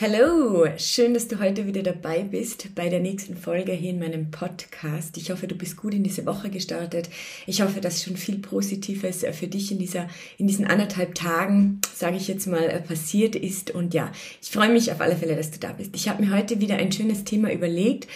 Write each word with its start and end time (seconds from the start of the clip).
Hallo, 0.00 0.64
schön, 0.76 1.12
dass 1.12 1.26
du 1.26 1.40
heute 1.40 1.66
wieder 1.66 1.82
dabei 1.82 2.20
bist 2.20 2.72
bei 2.76 2.88
der 2.88 3.00
nächsten 3.00 3.36
Folge 3.36 3.72
hier 3.72 3.90
in 3.90 3.98
meinem 3.98 4.30
Podcast. 4.30 5.16
Ich 5.16 5.32
hoffe, 5.32 5.48
du 5.48 5.56
bist 5.56 5.76
gut 5.76 5.92
in 5.92 6.04
diese 6.04 6.24
Woche 6.24 6.50
gestartet. 6.50 7.10
Ich 7.48 7.62
hoffe, 7.62 7.80
dass 7.80 8.04
schon 8.04 8.16
viel 8.16 8.38
Positives 8.38 9.26
für 9.32 9.48
dich 9.48 9.72
in 9.72 9.80
dieser, 9.80 10.06
in 10.36 10.46
diesen 10.46 10.66
anderthalb 10.66 11.16
Tagen, 11.16 11.80
sage 11.92 12.16
ich 12.16 12.28
jetzt 12.28 12.46
mal, 12.46 12.80
passiert 12.86 13.34
ist. 13.34 13.72
Und 13.72 13.92
ja, 13.92 14.12
ich 14.40 14.52
freue 14.52 14.68
mich 14.68 14.92
auf 14.92 15.00
alle 15.00 15.16
Fälle, 15.16 15.34
dass 15.34 15.50
du 15.50 15.58
da 15.58 15.72
bist. 15.72 15.90
Ich 15.96 16.08
habe 16.08 16.24
mir 16.24 16.32
heute 16.32 16.60
wieder 16.60 16.76
ein 16.76 16.92
schönes 16.92 17.24
Thema 17.24 17.52
überlegt 17.52 18.06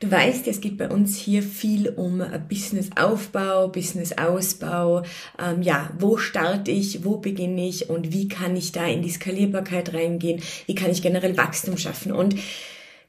Du 0.00 0.10
weißt, 0.10 0.48
es 0.48 0.62
geht 0.62 0.78
bei 0.78 0.88
uns 0.88 1.18
hier 1.18 1.42
viel 1.42 1.90
um 1.90 2.24
Businessaufbau, 2.48 3.68
Businessausbau. 3.68 5.02
Ähm, 5.38 5.60
ja, 5.60 5.90
wo 5.98 6.16
starte 6.16 6.70
ich, 6.70 7.04
wo 7.04 7.18
beginne 7.18 7.68
ich 7.68 7.90
und 7.90 8.10
wie 8.10 8.26
kann 8.26 8.56
ich 8.56 8.72
da 8.72 8.86
in 8.86 9.02
die 9.02 9.10
Skalierbarkeit 9.10 9.92
reingehen? 9.92 10.42
Wie 10.64 10.74
kann 10.74 10.90
ich 10.90 11.02
generell 11.02 11.36
Wachstum 11.36 11.76
schaffen? 11.76 12.12
Und 12.12 12.34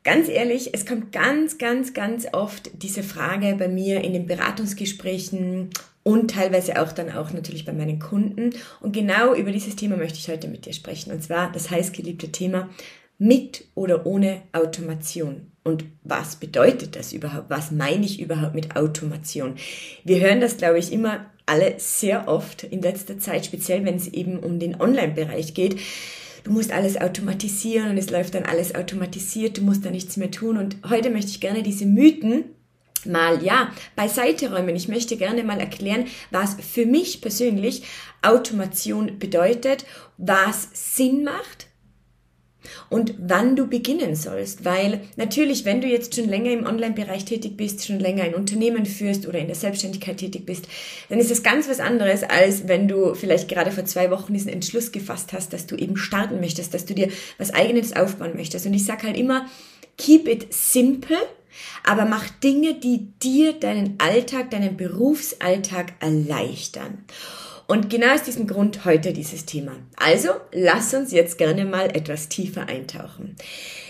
Ganz 0.03 0.29
ehrlich, 0.29 0.73
es 0.73 0.87
kommt 0.87 1.11
ganz, 1.11 1.59
ganz, 1.59 1.93
ganz 1.93 2.25
oft 2.33 2.71
diese 2.81 3.03
Frage 3.03 3.55
bei 3.59 3.67
mir 3.67 4.03
in 4.03 4.13
den 4.13 4.25
Beratungsgesprächen 4.25 5.69
und 6.01 6.31
teilweise 6.31 6.81
auch 6.81 6.91
dann 6.91 7.11
auch 7.11 7.31
natürlich 7.33 7.65
bei 7.65 7.73
meinen 7.73 7.99
Kunden. 7.99 8.49
Und 8.79 8.93
genau 8.93 9.35
über 9.35 9.51
dieses 9.51 9.75
Thema 9.75 9.97
möchte 9.97 10.17
ich 10.17 10.27
heute 10.27 10.47
mit 10.47 10.65
dir 10.65 10.73
sprechen. 10.73 11.11
Und 11.11 11.21
zwar 11.21 11.51
das 11.51 11.69
heißgeliebte 11.69 12.31
Thema 12.31 12.67
mit 13.19 13.65
oder 13.75 14.07
ohne 14.07 14.41
Automation. 14.53 15.50
Und 15.63 15.85
was 16.03 16.37
bedeutet 16.37 16.95
das 16.95 17.13
überhaupt? 17.13 17.49
Was 17.49 17.71
meine 17.71 18.05
ich 18.05 18.19
überhaupt 18.19 18.55
mit 18.55 18.75
Automation? 18.75 19.55
Wir 20.03 20.19
hören 20.19 20.41
das, 20.41 20.57
glaube 20.57 20.79
ich, 20.79 20.91
immer 20.91 21.25
alle 21.45 21.75
sehr 21.77 22.27
oft 22.27 22.63
in 22.63 22.81
letzter 22.81 23.19
Zeit, 23.19 23.45
speziell 23.45 23.85
wenn 23.85 23.95
es 23.95 24.07
eben 24.07 24.39
um 24.39 24.59
den 24.59 24.79
Online-Bereich 24.79 25.53
geht. 25.53 25.79
Du 26.43 26.51
musst 26.51 26.71
alles 26.71 26.99
automatisieren 26.99 27.91
und 27.91 27.97
es 27.97 28.09
läuft 28.09 28.33
dann 28.33 28.43
alles 28.43 28.73
automatisiert, 28.73 29.57
du 29.57 29.61
musst 29.61 29.85
da 29.85 29.91
nichts 29.91 30.17
mehr 30.17 30.31
tun. 30.31 30.57
Und 30.57 30.77
heute 30.89 31.11
möchte 31.11 31.29
ich 31.29 31.39
gerne 31.39 31.61
diese 31.61 31.85
Mythen 31.85 32.45
mal, 33.05 33.43
ja, 33.43 33.71
beiseite 33.95 34.51
räumen. 34.51 34.75
Ich 34.75 34.87
möchte 34.87 35.17
gerne 35.17 35.43
mal 35.43 35.59
erklären, 35.59 36.05
was 36.31 36.55
für 36.55 36.85
mich 36.85 37.21
persönlich 37.21 37.83
Automation 38.23 39.19
bedeutet, 39.19 39.85
was 40.17 40.69
Sinn 40.73 41.23
macht, 41.23 41.67
und 42.89 43.13
wann 43.17 43.55
du 43.55 43.67
beginnen 43.67 44.15
sollst. 44.15 44.65
Weil 44.65 45.01
natürlich, 45.15 45.65
wenn 45.65 45.81
du 45.81 45.87
jetzt 45.87 46.15
schon 46.15 46.29
länger 46.29 46.51
im 46.51 46.65
Online-Bereich 46.65 47.25
tätig 47.25 47.57
bist, 47.57 47.85
schon 47.85 47.99
länger 47.99 48.23
ein 48.23 48.35
Unternehmen 48.35 48.85
führst 48.85 49.27
oder 49.27 49.39
in 49.39 49.47
der 49.47 49.55
Selbstständigkeit 49.55 50.17
tätig 50.17 50.45
bist, 50.45 50.67
dann 51.09 51.19
ist 51.19 51.31
das 51.31 51.43
ganz 51.43 51.67
was 51.69 51.79
anderes, 51.79 52.23
als 52.23 52.67
wenn 52.67 52.87
du 52.87 53.15
vielleicht 53.15 53.49
gerade 53.49 53.71
vor 53.71 53.85
zwei 53.85 54.11
Wochen 54.11 54.33
diesen 54.33 54.51
Entschluss 54.51 54.91
gefasst 54.91 55.33
hast, 55.33 55.53
dass 55.53 55.67
du 55.67 55.75
eben 55.75 55.97
starten 55.97 56.39
möchtest, 56.39 56.73
dass 56.73 56.85
du 56.85 56.93
dir 56.93 57.09
was 57.37 57.53
eigenes 57.53 57.95
aufbauen 57.95 58.35
möchtest. 58.35 58.65
Und 58.65 58.73
ich 58.73 58.85
sage 58.85 59.07
halt 59.07 59.17
immer, 59.17 59.47
keep 59.97 60.27
it 60.27 60.53
simple, 60.53 61.17
aber 61.83 62.05
mach 62.05 62.29
Dinge, 62.29 62.75
die 62.75 63.11
dir 63.21 63.53
deinen 63.53 63.95
Alltag, 63.99 64.51
deinen 64.51 64.77
Berufsalltag 64.77 65.93
erleichtern. 65.99 67.05
Und 67.71 67.89
genau 67.89 68.13
aus 68.13 68.23
diesem 68.23 68.47
Grund 68.47 68.83
heute 68.83 69.13
dieses 69.13 69.45
Thema. 69.45 69.71
Also, 69.95 70.27
lass 70.51 70.93
uns 70.93 71.13
jetzt 71.13 71.37
gerne 71.37 71.63
mal 71.63 71.85
etwas 71.95 72.27
tiefer 72.27 72.67
eintauchen. 72.67 73.37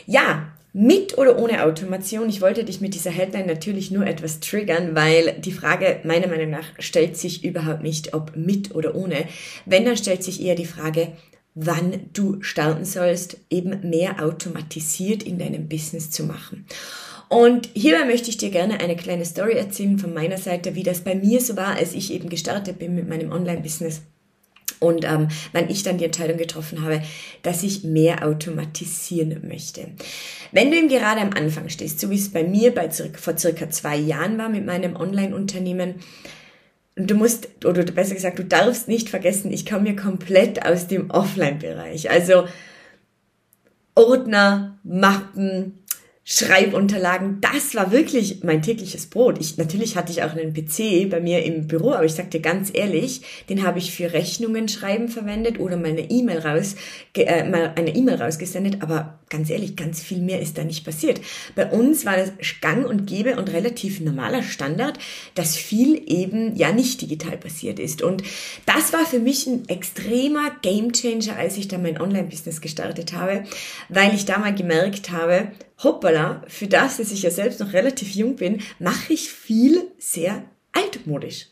Ja, 0.06 0.52
mit 0.72 1.18
oder 1.18 1.40
ohne 1.40 1.64
Automation? 1.64 2.30
Ich 2.30 2.41
wollte 2.41 2.64
dich 2.64 2.80
mit 2.80 2.94
dieser 2.94 3.09
Headline 3.09 3.47
natürlich 3.47 3.90
nur 3.90 4.06
etwas 4.06 4.40
triggern, 4.40 4.94
weil 4.94 5.34
die 5.40 5.52
Frage 5.52 6.00
meiner 6.03 6.28
Meinung 6.28 6.52
nach 6.52 6.66
stellt 6.78 7.18
sich 7.18 7.44
überhaupt 7.44 7.81
nicht, 7.81 8.14
ob 8.14 8.36
mit 8.36 8.75
oder 8.75 8.94
ohne. 8.94 9.25
Wenn, 9.66 9.86
dann 9.86 9.97
stellt 9.97 10.24
sich 10.24 10.44
eher 10.44 10.53
die 10.53 10.68
Frage, 10.68 11.14
wann 11.56 12.02
du 12.14 12.40
starten 12.44 12.86
sollst, 12.86 13.38
eben 13.50 13.90
mehr 13.90 14.24
automatisiert 14.24 15.24
in 15.24 15.40
deinem 15.40 15.68
Business 15.68 16.12
zu 16.12 16.24
machen. 16.25 16.68
Und 17.31 17.69
hierbei 17.74 18.03
möchte 18.03 18.30
ich 18.30 18.36
dir 18.36 18.50
gerne 18.50 18.81
eine 18.81 18.97
kleine 18.97 19.24
Story 19.24 19.53
erzählen 19.53 19.97
von 19.97 20.14
meiner 20.14 20.38
Seite, 20.38 20.75
wie 20.75 20.84
das 20.84 21.00
bei 21.00 21.16
mir 21.16 21.40
so 21.40 21.56
war, 21.56 21.78
als 21.78 21.94
ich 21.94 22.12
eben 22.12 22.28
gestartet 22.28 22.78
bin 22.78 22.94
mit 22.94 23.08
meinem 23.08 23.31
Online-Business. 23.31 24.02
Und 24.81 25.06
ähm, 25.06 25.30
wann 25.53 25.70
ich 25.70 25.84
dann 25.84 25.97
die 25.97 26.03
Entscheidung 26.03 26.36
getroffen 26.36 26.81
habe, 26.81 27.02
dass 27.41 27.64
ich 27.64 27.86
mehr 27.86 28.28
automatisieren 28.28 29.47
möchte. 29.47 29.88
Wenn 30.52 30.72
du 30.72 30.78
eben 30.78 30.90
gerade 30.90 31.22
am 31.22 31.30
Anfang 31.30 31.70
stehst, 31.70 32.02
so 32.02 32.09
wie 32.09 32.16
es 32.16 32.34
bei 32.34 32.44
mir 32.44 32.75
bei 32.75 32.91
circa, 32.91 33.18
vor 33.18 33.38
circa 33.38 33.70
zwei 33.70 33.96
Jahren 33.96 34.38
war 34.38 34.50
mit 34.50 34.66
meinem 34.66 34.97
Online-Unternehmen, 34.97 36.02
du 36.97 37.16
musst, 37.16 37.47
oder 37.64 37.86
besser 37.86 38.16
gesagt, 38.16 38.40
du 38.40 38.44
darfst 38.44 38.90
nicht 38.90 39.08
vergessen, 39.08 39.53
ich 39.53 39.66
komme 39.66 39.84
mir 39.84 39.96
komplett 39.96 40.66
aus 40.66 40.88
dem 40.88 41.09
Offline-Bereich. 41.09 42.12
Also 42.12 42.44
Ordner, 43.96 44.80
Mappen, 44.84 45.81
Schreibunterlagen, 46.34 47.42
das 47.42 47.75
war 47.75 47.92
wirklich 47.92 48.42
mein 48.42 48.62
tägliches 48.62 49.08
Brot. 49.08 49.38
Ich, 49.42 49.58
natürlich 49.58 49.97
hatte 49.97 50.14
ich 50.14 50.24
auch 50.24 50.31
einen 50.31 50.53
PC 50.53 51.09
bei 51.09 51.19
mir 51.19 51.44
im 51.44 51.68
Büro, 51.68 51.92
aber 51.92 52.06
ich 52.06 52.14
sagte 52.14 52.40
ganz 52.40 52.72
ehrlich, 52.74 53.22
den 53.50 53.64
habe 53.66 53.80
ich 53.80 53.92
für 53.92 54.14
Rechnungen 54.14 54.70
schreiben 54.70 55.09
verwendet 55.09 55.59
oder 55.59 55.75
mal 55.75 55.90
eine 55.90 56.09
E-Mail 56.09 56.40
raus, 56.40 56.78
äh, 57.16 57.44
mal 57.44 57.74
eine 57.75 57.94
E-Mail 57.94 58.16
rausgesendet, 58.16 58.81
aber 58.81 59.20
ganz 59.28 59.50
ehrlich, 59.50 59.75
ganz 59.75 60.02
viel 60.02 60.20
mehr 60.20 60.40
ist 60.40 60.58
da 60.58 60.64
nicht 60.64 60.86
passiert. 60.86 61.20
Bei 61.53 61.70
uns 61.70 62.06
war 62.06 62.16
das 62.16 62.31
Gang 62.62 62.88
und 62.88 63.08
Gäbe 63.08 63.36
und 63.36 63.52
relativ 63.52 64.00
normaler 64.00 64.41
Standard, 64.41 65.00
dass 65.36 65.58
viel 65.58 66.02
eben 66.09 66.56
ja 66.56 66.72
nicht 66.72 67.02
digital 67.02 67.36
passiert 67.36 67.78
ist. 67.78 68.02
Und 68.02 68.24
das 68.66 68.94
war 68.94 69.06
für 69.06 69.20
mich 69.20 69.47
ein 69.47 69.68
extremer 69.68 70.52
Gamechanger, 70.62 71.36
als 71.36 71.58
ich 71.58 71.68
da 71.68 71.78
mein 71.78 72.00
Online-Business 72.00 72.62
gestartet 72.62 73.12
habe, 73.12 73.44
weil 73.90 74.16
ich 74.16 74.24
da 74.24 74.38
mal 74.38 74.56
gemerkt 74.56 75.12
habe, 75.12 75.52
hoppala, 75.84 76.44
für 76.47 76.68
das, 76.68 76.97
dass 76.97 77.12
ich 77.12 77.24
ja 77.24 77.31
selbst 77.31 77.59
noch 77.59 77.74
relativ 77.74 78.14
jung 78.16 78.36
bin, 78.36 78.62
mache 78.80 79.14
ich 79.14 79.31
viel 79.31 79.84
sehr 79.97 80.44
altmodisch. 80.74 81.47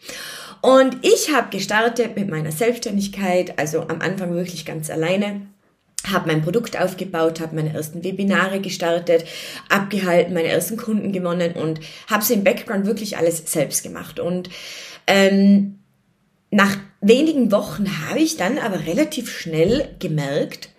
Und 0.61 0.97
ich 1.01 1.33
habe 1.33 1.49
gestartet 1.49 2.15
mit 2.15 2.29
meiner 2.29 2.51
Selbstständigkeit, 2.51 3.57
also 3.57 3.81
am 3.81 4.01
Anfang 4.01 4.33
wirklich 4.33 4.65
ganz 4.65 4.89
alleine 4.89 5.41
habe 6.07 6.27
mein 6.27 6.41
Produkt 6.41 6.79
aufgebaut, 6.79 7.39
habe 7.39 7.55
meine 7.55 7.73
ersten 7.73 8.03
Webinare 8.03 8.61
gestartet, 8.61 9.25
abgehalten, 9.67 10.33
meine 10.33 10.47
ersten 10.47 10.77
Kunden 10.77 11.11
gewonnen 11.11 11.53
und 11.53 11.81
habe 12.07 12.23
so 12.23 12.33
im 12.33 12.43
Background 12.43 12.85
wirklich 12.85 13.17
alles 13.17 13.43
selbst 13.51 13.83
gemacht. 13.83 14.19
Und 14.19 14.49
ähm, 15.07 15.79
nach 16.51 16.77
wenigen 17.01 17.51
Wochen 17.51 18.07
habe 18.07 18.19
ich 18.19 18.37
dann 18.37 18.57
aber 18.57 18.85
relativ 18.85 19.37
schnell 19.37 19.89
gemerkt, 19.99 20.69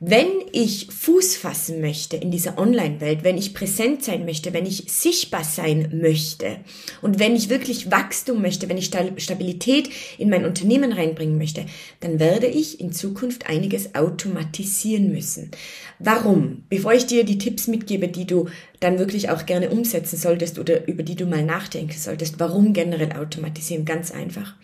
wenn 0.00 0.28
ich 0.52 0.86
Fuß 0.92 1.36
fassen 1.36 1.80
möchte 1.80 2.16
in 2.16 2.30
dieser 2.30 2.56
Online-Welt, 2.56 3.24
wenn 3.24 3.36
ich 3.36 3.52
präsent 3.52 4.04
sein 4.04 4.24
möchte, 4.24 4.52
wenn 4.52 4.64
ich 4.64 4.84
sichtbar 4.86 5.42
sein 5.42 5.98
möchte 6.00 6.58
und 7.02 7.18
wenn 7.18 7.34
ich 7.34 7.48
wirklich 7.48 7.90
Wachstum 7.90 8.40
möchte, 8.40 8.68
wenn 8.68 8.78
ich 8.78 8.86
Stabilität 8.86 9.90
in 10.16 10.30
mein 10.30 10.44
Unternehmen 10.44 10.92
reinbringen 10.92 11.36
möchte, 11.36 11.66
dann 11.98 12.20
werde 12.20 12.46
ich 12.46 12.80
in 12.80 12.92
Zukunft 12.92 13.48
einiges 13.48 13.96
automatisieren 13.96 15.10
müssen. 15.10 15.50
Warum? 15.98 16.62
Bevor 16.68 16.92
ich 16.92 17.06
dir 17.06 17.24
die 17.24 17.38
Tipps 17.38 17.66
mitgebe, 17.66 18.06
die 18.06 18.26
du 18.26 18.48
dann 18.78 19.00
wirklich 19.00 19.30
auch 19.30 19.46
gerne 19.46 19.68
umsetzen 19.70 20.16
solltest 20.16 20.60
oder 20.60 20.86
über 20.86 21.02
die 21.02 21.16
du 21.16 21.26
mal 21.26 21.44
nachdenken 21.44 21.98
solltest, 21.98 22.38
warum 22.38 22.72
generell 22.72 23.14
automatisieren? 23.14 23.84
Ganz 23.84 24.12
einfach. 24.12 24.54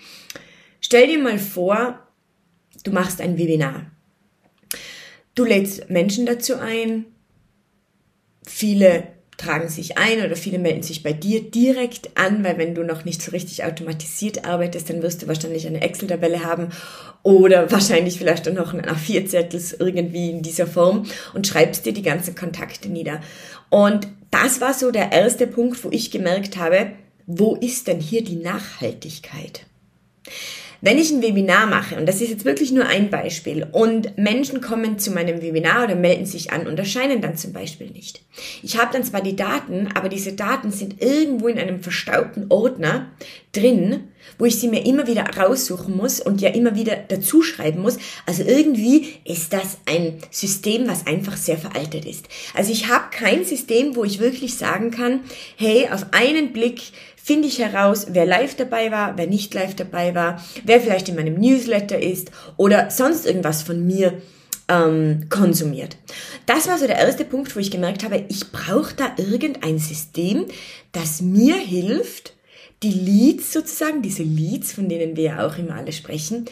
Stell 0.80 1.08
dir 1.08 1.18
mal 1.18 1.40
vor, 1.40 1.98
du 2.84 2.92
machst 2.92 3.20
ein 3.20 3.36
Webinar. 3.36 3.90
Du 5.34 5.44
lädst 5.44 5.90
Menschen 5.90 6.26
dazu 6.26 6.56
ein. 6.56 7.06
Viele 8.46 9.08
tragen 9.36 9.68
sich 9.68 9.98
ein 9.98 10.24
oder 10.24 10.36
viele 10.36 10.58
melden 10.58 10.82
sich 10.82 11.02
bei 11.02 11.12
dir 11.12 11.42
direkt 11.50 12.16
an, 12.16 12.44
weil 12.44 12.56
wenn 12.58 12.74
du 12.74 12.84
noch 12.84 13.04
nicht 13.04 13.20
so 13.20 13.32
richtig 13.32 13.64
automatisiert 13.64 14.44
arbeitest, 14.44 14.90
dann 14.90 15.02
wirst 15.02 15.22
du 15.22 15.26
wahrscheinlich 15.28 15.66
eine 15.66 15.80
Excel-Tabelle 15.80 16.44
haben 16.44 16.68
oder 17.22 17.70
wahrscheinlich 17.72 18.18
vielleicht 18.18 18.48
auch 18.48 18.52
noch 18.52 18.72
ein 18.72 18.82
A4-Zettel 18.82 19.60
irgendwie 19.80 20.30
in 20.30 20.42
dieser 20.42 20.66
Form 20.66 21.06
und 21.32 21.46
schreibst 21.46 21.84
dir 21.84 21.92
die 21.92 22.02
ganzen 22.02 22.34
Kontakte 22.36 22.88
nieder. 22.88 23.20
Und 23.70 24.06
das 24.30 24.60
war 24.60 24.74
so 24.74 24.90
der 24.92 25.10
erste 25.10 25.46
Punkt, 25.46 25.82
wo 25.84 25.90
ich 25.90 26.10
gemerkt 26.10 26.56
habe, 26.56 26.92
wo 27.26 27.56
ist 27.56 27.88
denn 27.88 28.00
hier 28.00 28.22
die 28.22 28.36
Nachhaltigkeit? 28.36 29.66
Wenn 30.84 30.98
ich 30.98 31.10
ein 31.10 31.22
Webinar 31.22 31.66
mache, 31.66 31.96
und 31.96 32.04
das 32.04 32.20
ist 32.20 32.28
jetzt 32.28 32.44
wirklich 32.44 32.70
nur 32.70 32.84
ein 32.84 33.08
Beispiel, 33.08 33.66
und 33.72 34.18
Menschen 34.18 34.60
kommen 34.60 34.98
zu 34.98 35.12
meinem 35.12 35.40
Webinar 35.40 35.84
oder 35.84 35.94
melden 35.94 36.26
sich 36.26 36.52
an 36.52 36.66
und 36.66 36.78
erscheinen 36.78 37.22
dann 37.22 37.38
zum 37.38 37.54
Beispiel 37.54 37.88
nicht. 37.88 38.20
Ich 38.62 38.76
habe 38.76 38.92
dann 38.92 39.02
zwar 39.02 39.22
die 39.22 39.34
Daten, 39.34 39.88
aber 39.94 40.10
diese 40.10 40.34
Daten 40.34 40.70
sind 40.72 41.00
irgendwo 41.00 41.48
in 41.48 41.58
einem 41.58 41.80
verstaubten 41.80 42.50
Ordner 42.50 43.12
drin, 43.52 44.08
wo 44.38 44.44
ich 44.44 44.56
sie 44.56 44.68
mir 44.68 44.84
immer 44.84 45.06
wieder 45.06 45.24
raussuchen 45.24 45.96
muss 45.96 46.20
und 46.20 46.42
ja 46.42 46.50
immer 46.50 46.76
wieder 46.76 46.96
dazu 46.96 47.40
schreiben 47.40 47.80
muss. 47.80 47.96
Also 48.26 48.42
irgendwie 48.42 49.14
ist 49.24 49.54
das 49.54 49.78
ein 49.86 50.18
System, 50.30 50.86
was 50.86 51.06
einfach 51.06 51.38
sehr 51.38 51.56
veraltet 51.56 52.04
ist. 52.04 52.26
Also 52.52 52.72
ich 52.72 52.88
habe 52.88 53.04
kein 53.10 53.44
System, 53.44 53.96
wo 53.96 54.04
ich 54.04 54.18
wirklich 54.18 54.56
sagen 54.56 54.90
kann, 54.90 55.20
hey, 55.56 55.88
auf 55.90 56.06
einen 56.12 56.52
Blick 56.52 56.82
finde 57.24 57.48
ich 57.48 57.58
heraus, 57.58 58.08
wer 58.10 58.26
live 58.26 58.54
dabei 58.54 58.90
war, 58.90 59.16
wer 59.16 59.26
nicht 59.26 59.54
live 59.54 59.74
dabei 59.74 60.14
war, 60.14 60.44
wer 60.62 60.78
vielleicht 60.78 61.08
in 61.08 61.14
meinem 61.14 61.40
Newsletter 61.40 61.98
ist 61.98 62.30
oder 62.58 62.90
sonst 62.90 63.24
irgendwas 63.24 63.62
von 63.62 63.86
mir 63.86 64.20
ähm, 64.68 65.26
konsumiert. 65.30 65.96
Das 66.44 66.68
war 66.68 66.76
so 66.76 66.86
der 66.86 66.98
erste 66.98 67.24
Punkt, 67.24 67.56
wo 67.56 67.60
ich 67.60 67.70
gemerkt 67.70 68.04
habe, 68.04 68.26
ich 68.28 68.52
brauche 68.52 68.94
da 68.94 69.14
irgendein 69.16 69.78
System, 69.78 70.44
das 70.92 71.22
mir 71.22 71.56
hilft, 71.56 72.34
die 72.82 72.92
Leads 72.92 73.54
sozusagen, 73.54 74.02
diese 74.02 74.22
Leads, 74.22 74.74
von 74.74 74.90
denen 74.90 75.16
wir 75.16 75.24
ja 75.24 75.46
auch 75.46 75.56
immer 75.56 75.76
alle 75.76 75.92
sprechen, 75.92 76.44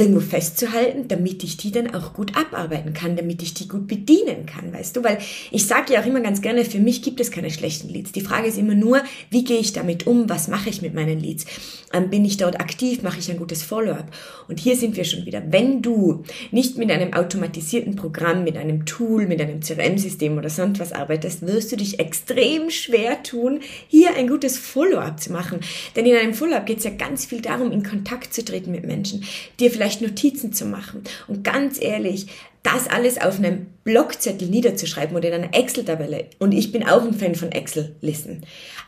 irgendwo 0.00 0.20
festzuhalten, 0.20 1.08
damit 1.08 1.44
ich 1.44 1.56
die 1.56 1.70
dann 1.70 1.94
auch 1.94 2.12
gut 2.12 2.36
abarbeiten 2.36 2.92
kann, 2.92 3.16
damit 3.16 3.42
ich 3.42 3.54
die 3.54 3.68
gut 3.68 3.86
bedienen 3.86 4.46
kann, 4.46 4.72
weißt 4.72 4.96
du? 4.96 5.04
Weil 5.04 5.18
ich 5.50 5.66
sage 5.66 5.92
ja 5.94 6.00
auch 6.00 6.06
immer 6.06 6.20
ganz 6.20 6.40
gerne, 6.40 6.64
für 6.64 6.78
mich 6.78 7.02
gibt 7.02 7.20
es 7.20 7.30
keine 7.30 7.50
schlechten 7.50 7.88
Leads. 7.88 8.12
Die 8.12 8.20
Frage 8.20 8.48
ist 8.48 8.58
immer 8.58 8.74
nur, 8.74 9.02
wie 9.30 9.44
gehe 9.44 9.58
ich 9.58 9.72
damit 9.72 10.06
um? 10.06 10.28
Was 10.28 10.48
mache 10.48 10.70
ich 10.70 10.82
mit 10.82 10.94
meinen 10.94 11.20
Leads? 11.20 11.44
Ähm, 11.92 12.10
bin 12.10 12.24
ich 12.24 12.36
dort 12.36 12.60
aktiv? 12.60 13.02
Mache 13.02 13.18
ich 13.18 13.30
ein 13.30 13.38
gutes 13.38 13.62
Follow-up? 13.62 14.06
Und 14.48 14.60
hier 14.60 14.76
sind 14.76 14.96
wir 14.96 15.04
schon 15.04 15.26
wieder. 15.26 15.42
Wenn 15.50 15.82
du 15.82 16.24
nicht 16.50 16.78
mit 16.78 16.90
einem 16.90 17.12
automatisierten 17.12 17.96
Programm, 17.96 18.44
mit 18.44 18.56
einem 18.56 18.86
Tool, 18.86 19.26
mit 19.26 19.40
einem 19.40 19.60
CRM-System 19.60 20.38
oder 20.38 20.50
sonst 20.50 20.78
was 20.78 20.92
arbeitest, 20.92 21.46
wirst 21.46 21.72
du 21.72 21.76
dich 21.76 21.98
extrem 21.98 22.70
schwer 22.70 23.22
tun, 23.22 23.60
hier 23.88 24.14
ein 24.16 24.28
gutes 24.28 24.56
Follow-up 24.58 25.20
zu 25.20 25.32
machen. 25.32 25.60
Denn 25.96 26.06
in 26.06 26.16
einem 26.16 26.34
Follow-up 26.34 26.66
geht 26.66 26.78
es 26.78 26.84
ja 26.84 26.90
ganz 26.90 27.24
viel 27.24 27.40
darum, 27.40 27.72
in 27.72 27.82
Kontakt 27.82 28.32
zu 28.32 28.44
treten 28.44 28.70
mit 28.70 28.86
Menschen, 28.86 29.24
dir 29.58 29.70
vielleicht 29.70 30.00
Notizen 30.00 30.52
zu 30.52 30.66
machen. 30.66 31.02
Und 31.26 31.42
ganz 31.42 31.80
ehrlich, 31.80 32.26
das 32.62 32.88
alles 32.88 33.20
auf 33.20 33.38
einem 33.38 33.66
Blockzettel 33.84 34.48
niederzuschreiben 34.48 35.16
oder 35.16 35.28
in 35.28 35.42
einer 35.42 35.54
Excel-Tabelle. 35.54 36.26
Und 36.38 36.52
ich 36.52 36.72
bin 36.72 36.86
auch 36.86 37.02
ein 37.02 37.14
Fan 37.14 37.34
von 37.34 37.50
Excel-Listen. 37.50 38.42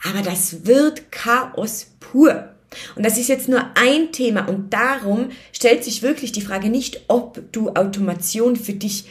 Aber 0.09 0.23
das 0.23 0.67
wird 0.67 1.11
Chaos 1.11 1.87
pur. 1.99 2.51
Und 2.97 3.05
das 3.05 3.19
ist 3.19 3.29
jetzt 3.29 3.49
nur 3.49 3.65
ein 3.75 4.13
Thema 4.13 4.49
und 4.49 4.73
darum 4.73 5.31
stellt 5.53 5.85
sich 5.85 6.03
wirklich 6.03 6.33
die 6.33 6.43
Frage 6.43 6.69
nicht, 6.69 7.03
ob 7.09 7.41
du 7.53 7.71
Automation 7.71 8.57
für 8.57 8.73
dich 8.75 9.05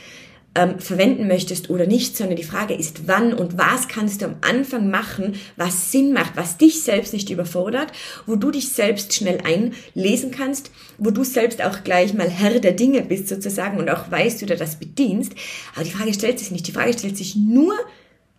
ähm, 0.54 0.80
verwenden 0.80 1.28
möchtest 1.28 1.70
oder 1.70 1.86
nicht, 1.86 2.18
sondern 2.18 2.36
die 2.36 2.44
Frage 2.44 2.74
ist, 2.74 3.08
wann 3.08 3.34
und 3.34 3.58
was 3.58 3.88
kannst 3.88 4.22
du 4.22 4.26
am 4.26 4.36
Anfang 4.42 4.90
machen, 4.90 5.36
was 5.56 5.92
Sinn 5.92 6.12
macht, 6.12 6.36
was 6.36 6.58
dich 6.58 6.84
selbst 6.84 7.14
nicht 7.14 7.30
überfordert, 7.30 7.92
wo 8.26 8.36
du 8.36 8.52
dich 8.52 8.70
selbst 8.70 9.14
schnell 9.14 9.40
einlesen 9.44 10.32
kannst, 10.32 10.72
wo 10.98 11.12
du 11.12 11.24
selbst 11.24 11.64
auch 11.64 11.84
gleich 11.84 12.14
mal 12.14 12.30
Herr 12.30 12.60
der 12.60 12.74
Dinge 12.74 13.02
bist 13.02 13.30
sozusagen 13.30 13.78
und 13.78 13.90
auch 13.90 14.12
weißt, 14.12 14.42
wie 14.42 14.46
du 14.46 14.58
das 14.58 14.78
bedienst. 14.78 15.34
Aber 15.74 15.86
die 15.86 15.92
Frage 15.92 16.14
stellt 16.14 16.40
sich 16.40 16.52
nicht. 16.52 16.68
Die 16.68 16.74
Frage 16.74 16.94
stellt 16.94 17.18
sich 17.18 17.36
nur, 17.36 17.74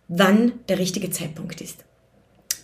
wann 0.07 0.53
der 0.69 0.77
richtige 0.77 1.09
Zeitpunkt 1.09 1.61
ist. 1.61 1.83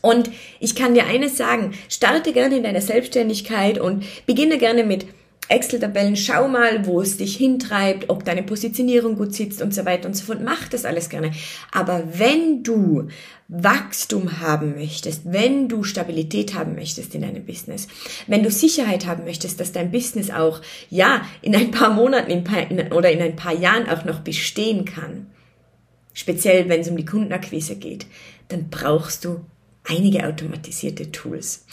Und 0.01 0.29
ich 0.59 0.75
kann 0.75 0.93
dir 0.93 1.05
eines 1.05 1.37
sagen, 1.37 1.73
starte 1.89 2.33
gerne 2.33 2.57
in 2.57 2.63
deiner 2.63 2.81
Selbstständigkeit 2.81 3.79
und 3.79 4.05
beginne 4.25 4.57
gerne 4.57 4.83
mit 4.83 5.05
Excel-Tabellen, 5.49 6.15
schau 6.15 6.47
mal, 6.47 6.85
wo 6.85 7.01
es 7.01 7.17
dich 7.17 7.35
hintreibt, 7.35 8.09
ob 8.09 8.23
deine 8.23 8.43
Positionierung 8.43 9.15
gut 9.15 9.33
sitzt 9.33 9.63
und 9.63 9.73
so 9.73 9.83
weiter 9.83 10.07
und 10.07 10.13
so 10.15 10.25
fort. 10.25 10.41
Mach 10.43 10.67
das 10.67 10.85
alles 10.85 11.09
gerne. 11.09 11.31
Aber 11.71 12.03
wenn 12.13 12.61
du 12.61 13.07
Wachstum 13.47 14.41
haben 14.41 14.75
möchtest, 14.75 15.23
wenn 15.25 15.67
du 15.67 15.83
Stabilität 15.83 16.53
haben 16.53 16.75
möchtest 16.75 17.15
in 17.15 17.21
deinem 17.21 17.45
Business, 17.45 17.87
wenn 18.27 18.43
du 18.43 18.51
Sicherheit 18.51 19.07
haben 19.07 19.23
möchtest, 19.23 19.59
dass 19.59 19.71
dein 19.71 19.91
Business 19.91 20.29
auch, 20.29 20.61
ja, 20.91 21.25
in 21.41 21.55
ein 21.55 21.71
paar 21.71 21.91
Monaten 21.91 22.29
in 22.29 22.43
paar, 22.43 22.69
in, 22.69 22.93
oder 22.93 23.11
in 23.11 23.21
ein 23.21 23.35
paar 23.35 23.55
Jahren 23.55 23.89
auch 23.89 24.05
noch 24.05 24.19
bestehen 24.19 24.85
kann, 24.85 25.31
speziell 26.13 26.69
wenn 26.69 26.81
es 26.81 26.89
um 26.89 26.97
die 26.97 27.05
Kundenakquise 27.05 27.75
geht, 27.75 28.05
dann 28.49 28.69
brauchst 28.69 29.25
du 29.25 29.41
einige 29.89 30.25
automatisierte 30.25 31.11
Tools. 31.11 31.65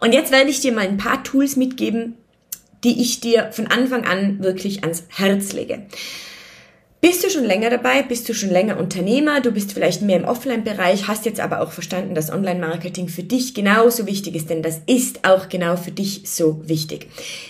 Und 0.00 0.12
jetzt 0.12 0.32
werde 0.32 0.50
ich 0.50 0.60
dir 0.60 0.72
mal 0.72 0.86
ein 0.86 0.98
paar 0.98 1.24
Tools 1.24 1.56
mitgeben, 1.56 2.14
die 2.84 3.00
ich 3.00 3.20
dir 3.20 3.50
von 3.52 3.66
Anfang 3.68 4.04
an 4.04 4.42
wirklich 4.42 4.82
ans 4.82 5.04
Herz 5.08 5.52
lege. 5.52 5.86
Bist 7.04 7.24
du 7.24 7.30
schon 7.30 7.44
länger 7.44 7.68
dabei? 7.68 8.04
Bist 8.04 8.28
du 8.28 8.32
schon 8.32 8.50
länger 8.50 8.78
Unternehmer? 8.78 9.40
Du 9.40 9.50
bist 9.50 9.72
vielleicht 9.72 10.02
mehr 10.02 10.18
im 10.18 10.24
Offline-Bereich, 10.24 11.08
hast 11.08 11.24
jetzt 11.24 11.40
aber 11.40 11.60
auch 11.60 11.72
verstanden, 11.72 12.14
dass 12.14 12.30
Online-Marketing 12.30 13.08
für 13.08 13.24
dich 13.24 13.54
genauso 13.54 14.06
wichtig 14.06 14.36
ist, 14.36 14.50
denn 14.50 14.62
das 14.62 14.82
ist 14.86 15.24
auch 15.28 15.48
genau 15.48 15.76
für 15.76 15.90
dich 15.90 16.22
so 16.26 16.62
wichtig. 16.68 17.08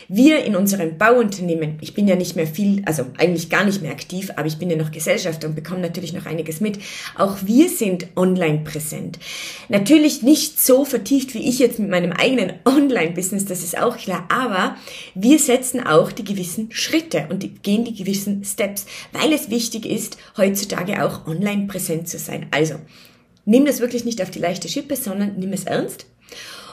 Wir 0.08 0.43
in 0.46 0.56
unserem 0.56 0.96
Bauunternehmen, 0.96 1.76
ich 1.82 1.93
bin 1.93 2.08
ja 2.08 2.16
nicht 2.16 2.34
mehr 2.34 2.46
viel, 2.46 2.81
also 2.87 3.04
eigentlich 3.19 3.50
gar 3.50 3.64
nicht 3.64 3.82
mehr 3.82 3.93
aktiv, 3.93 4.32
aber 4.37 4.46
ich 4.46 4.56
bin 4.56 4.70
ja 4.70 4.76
noch 4.78 4.90
Gesellschafter 4.90 5.49
und 5.49 5.55
bekomme 5.55 5.81
natürlich 5.81 6.14
noch 6.14 6.25
einiges 6.25 6.62
mit. 6.62 6.78
Auch 7.19 7.37
wir 7.43 7.69
sind 7.69 8.06
online 8.16 8.60
präsent. 8.60 9.19
Natürlich 9.69 10.22
nicht 10.22 10.62
so 10.62 10.87
vertieft 10.87 11.34
wie 11.34 11.46
ich 11.46 11.58
jetzt 11.58 11.78
mit 11.78 11.90
meinem 11.90 12.12
eigenen 12.12 12.55
Online-Business, 12.64 13.44
das 13.44 13.62
ist 13.62 13.76
auch 13.76 13.98
klar, 13.98 14.26
aber 14.31 14.76
wir 15.14 15.38
setzen 15.38 15.87
auch 15.87 16.10
die 16.10 16.25
gewissen 16.25 16.72
Schritte 16.72 17.26
und 17.28 17.62
gehen 17.62 17.84
die 17.84 17.94
gewissen 17.94 18.44
Steps, 18.46 18.87
weil 19.12 19.31
es 19.34 19.41
es 19.42 19.50
wichtig 19.50 19.86
ist, 19.86 20.16
heutzutage 20.36 21.04
auch 21.04 21.26
online 21.26 21.66
präsent 21.66 22.08
zu 22.08 22.18
sein. 22.18 22.46
Also, 22.50 22.76
nimm 23.44 23.64
das 23.64 23.80
wirklich 23.80 24.04
nicht 24.04 24.22
auf 24.22 24.30
die 24.30 24.38
leichte 24.38 24.68
Schippe, 24.68 24.96
sondern 24.96 25.38
nimm 25.38 25.52
es 25.52 25.64
ernst. 25.64 26.06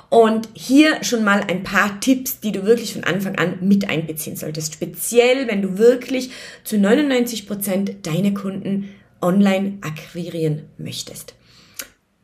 Und 0.10 0.50
hier 0.54 1.04
schon 1.04 1.24
mal 1.24 1.42
ein 1.42 1.63
paar 1.63 2.00
Tipps, 2.00 2.39
die 2.39 2.51
du 2.51 2.63
wirklich 2.63 2.94
von 2.94 3.04
Anfang 3.04 3.38
an 3.38 3.60
mit 3.62 3.89
einbeziehen 3.89 4.36
solltest. 4.36 4.74
Speziell, 4.74 5.48
wenn 5.48 5.62
du 5.62 5.77
wirklich 5.77 6.31
zu 6.63 6.80
99 6.80 7.48
Prozent 7.48 8.07
deine 8.07 8.33
Kunden 8.33 8.89
online 9.22 9.77
akquirieren 9.81 10.63
möchtest. 10.77 11.36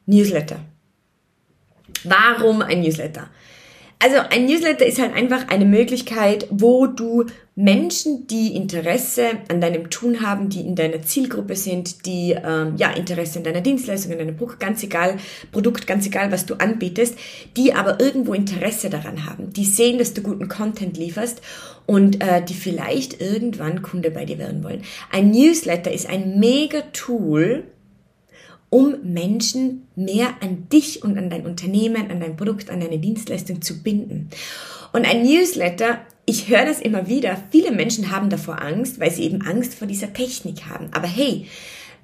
Newsletter. 0.08 0.60
Warum 2.04 2.62
ein 2.62 2.82
Newsletter? 2.82 3.30
Also 4.00 4.18
ein 4.30 4.46
Newsletter 4.46 4.86
ist 4.86 5.00
halt 5.00 5.14
einfach 5.14 5.48
eine 5.48 5.66
Möglichkeit, 5.66 6.48
wo 6.52 6.86
du 6.86 7.26
Menschen, 7.56 8.28
die 8.28 8.54
Interesse 8.54 9.24
an 9.48 9.62
deinem 9.62 9.90
Tun 9.90 10.22
haben, 10.22 10.50
die 10.50 10.60
in 10.60 10.76
deiner 10.76 11.02
Zielgruppe 11.02 11.56
sind, 11.56 12.06
die 12.06 12.32
ähm, 12.32 12.74
ja 12.76 12.92
Interesse 12.92 13.38
in 13.38 13.46
deiner 13.46 13.62
Dienstleistung, 13.62 14.12
in 14.12 14.20
deinem 14.20 14.36
Produkt, 14.36 14.60
ganz 14.60 14.84
egal, 14.84 15.18
Produkt, 15.54 15.88
ganz 15.88 16.06
egal, 16.06 16.34
was 16.34 16.46
du 16.46 16.56
anbietest, 16.56 17.18
die 17.56 17.74
aber 17.74 18.02
irgendwo 18.02 18.34
Interesse 18.34 18.90
daran 18.90 19.26
haben, 19.26 19.54
die 19.54 19.64
sehen, 19.64 19.98
dass 19.98 20.14
du 20.14 20.22
guten 20.22 20.50
Content 20.50 20.98
lieferst 20.98 21.42
und 21.86 22.22
äh, 22.22 22.44
die 22.44 22.54
vielleicht 22.54 23.22
irgendwann 23.22 23.82
Kunde 23.82 24.12
bei 24.12 24.26
dir 24.26 24.38
werden 24.38 24.64
wollen. 24.64 24.84
Ein 25.12 25.32
Newsletter 25.32 25.92
ist 25.92 26.10
ein 26.10 26.40
mega 26.40 26.82
Tool, 26.92 27.64
um 28.76 28.98
Menschen 29.04 29.88
mehr 29.96 30.36
an 30.42 30.68
dich 30.68 31.02
und 31.02 31.18
an 31.18 31.30
dein 31.30 31.46
Unternehmen, 31.46 32.12
an 32.12 32.20
dein 32.20 32.36
Produkt, 32.36 32.70
an 32.70 32.82
deine 32.82 33.00
Dienstleistung 33.00 33.62
zu 33.62 33.82
binden. 33.82 34.30
Und 34.92 35.06
ein 35.06 35.24
Newsletter, 35.24 36.00
ich 36.26 36.50
höre 36.50 36.66
das 36.66 36.82
immer 36.82 37.08
wieder, 37.08 37.38
viele 37.52 37.72
Menschen 37.72 38.12
haben 38.12 38.30
davor 38.30 38.62
Angst, 38.62 39.00
weil 39.00 39.12
sie 39.12 39.24
eben 39.24 39.44
Angst 39.44 39.76
vor 39.76 39.88
dieser 39.88 40.12
Technik 40.12 40.66
haben. 40.66 40.90
Aber 40.92 41.08
hey, 41.08 41.46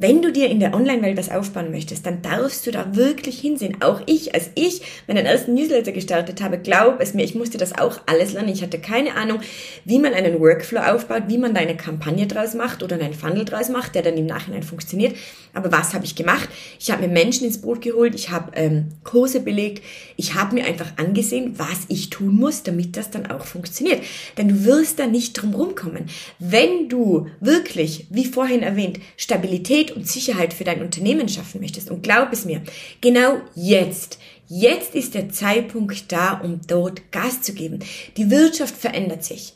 wenn 0.01 0.23
du 0.23 0.31
dir 0.31 0.49
in 0.49 0.59
der 0.59 0.73
Online-Welt 0.73 1.15
was 1.15 1.29
aufbauen 1.29 1.69
möchtest, 1.69 2.07
dann 2.07 2.23
darfst 2.23 2.65
du 2.65 2.71
da 2.71 2.95
wirklich 2.95 3.39
hinsehen. 3.39 3.77
Auch 3.81 4.01
ich, 4.07 4.33
als 4.33 4.49
ich 4.55 4.81
meinen 5.07 5.27
ersten 5.27 5.53
Newsletter 5.53 5.91
gestartet 5.91 6.41
habe, 6.41 6.57
glaub 6.57 6.99
es 6.99 7.13
mir, 7.13 7.23
ich 7.23 7.35
musste 7.35 7.59
das 7.59 7.77
auch 7.77 7.99
alles 8.07 8.33
lernen. 8.33 8.49
Ich 8.49 8.63
hatte 8.63 8.79
keine 8.79 9.15
Ahnung, 9.15 9.41
wie 9.85 9.99
man 9.99 10.15
einen 10.15 10.39
Workflow 10.39 10.79
aufbaut, 10.79 11.25
wie 11.27 11.37
man 11.37 11.53
da 11.53 11.61
eine 11.61 11.77
Kampagne 11.77 12.25
draus 12.25 12.55
macht 12.55 12.81
oder 12.81 12.95
einen 12.95 13.13
Funnel 13.13 13.45
draus 13.45 13.69
macht, 13.69 13.93
der 13.93 14.01
dann 14.01 14.17
im 14.17 14.25
Nachhinein 14.25 14.63
funktioniert. 14.63 15.15
Aber 15.53 15.71
was 15.71 15.93
habe 15.93 16.05
ich 16.05 16.15
gemacht? 16.15 16.49
Ich 16.79 16.89
habe 16.89 17.03
mir 17.03 17.13
Menschen 17.13 17.45
ins 17.45 17.61
Boot 17.61 17.81
geholt, 17.81 18.15
ich 18.15 18.31
habe 18.31 18.53
ähm, 18.55 18.89
Kurse 19.03 19.39
belegt, 19.41 19.83
ich 20.17 20.33
habe 20.33 20.55
mir 20.55 20.65
einfach 20.65 20.93
angesehen, 20.97 21.53
was 21.57 21.81
ich 21.89 22.09
tun 22.09 22.35
muss, 22.37 22.63
damit 22.63 22.97
das 22.97 23.11
dann 23.11 23.29
auch 23.29 23.45
funktioniert. 23.45 24.01
Denn 24.37 24.47
du 24.47 24.65
wirst 24.65 24.97
da 24.97 25.05
nicht 25.05 25.33
drum 25.33 25.53
rumkommen. 25.53 26.05
Wenn 26.39 26.89
du 26.89 27.27
wirklich, 27.39 28.07
wie 28.09 28.25
vorhin 28.25 28.63
erwähnt, 28.63 28.99
Stabilität 29.15 29.90
und 29.93 30.07
Sicherheit 30.07 30.53
für 30.53 30.63
dein 30.63 30.81
Unternehmen 30.81 31.27
schaffen 31.29 31.61
möchtest. 31.61 31.89
Und 31.89 32.03
glaub 32.03 32.31
es 32.31 32.45
mir, 32.45 32.61
genau 33.01 33.41
jetzt, 33.55 34.19
jetzt 34.47 34.95
ist 34.95 35.13
der 35.13 35.29
Zeitpunkt 35.29 36.11
da, 36.11 36.33
um 36.33 36.61
dort 36.67 37.11
Gas 37.11 37.41
zu 37.41 37.53
geben. 37.53 37.79
Die 38.17 38.29
Wirtschaft 38.29 38.75
verändert 38.75 39.23
sich. 39.23 39.53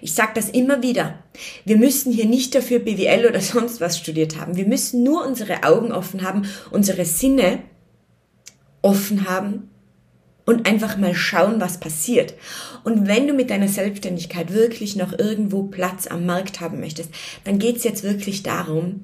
Ich 0.00 0.14
sage 0.14 0.32
das 0.34 0.50
immer 0.50 0.82
wieder. 0.82 1.22
Wir 1.64 1.76
müssen 1.76 2.12
hier 2.12 2.26
nicht 2.26 2.54
dafür 2.54 2.78
BWL 2.80 3.26
oder 3.26 3.40
sonst 3.40 3.80
was 3.80 3.98
studiert 3.98 4.38
haben. 4.38 4.56
Wir 4.56 4.66
müssen 4.66 5.02
nur 5.02 5.26
unsere 5.26 5.62
Augen 5.64 5.92
offen 5.92 6.22
haben, 6.22 6.46
unsere 6.70 7.04
Sinne 7.04 7.60
offen 8.82 9.28
haben 9.28 9.70
und 10.44 10.66
einfach 10.66 10.96
mal 10.96 11.14
schauen, 11.14 11.60
was 11.60 11.78
passiert. 11.78 12.34
Und 12.84 13.06
wenn 13.06 13.26
du 13.28 13.34
mit 13.34 13.50
deiner 13.50 13.68
Selbstständigkeit 13.68 14.52
wirklich 14.52 14.96
noch 14.96 15.18
irgendwo 15.18 15.64
Platz 15.64 16.06
am 16.06 16.26
Markt 16.26 16.60
haben 16.60 16.80
möchtest, 16.80 17.10
dann 17.44 17.58
geht's 17.58 17.84
jetzt 17.84 18.02
wirklich 18.02 18.42
darum, 18.42 19.02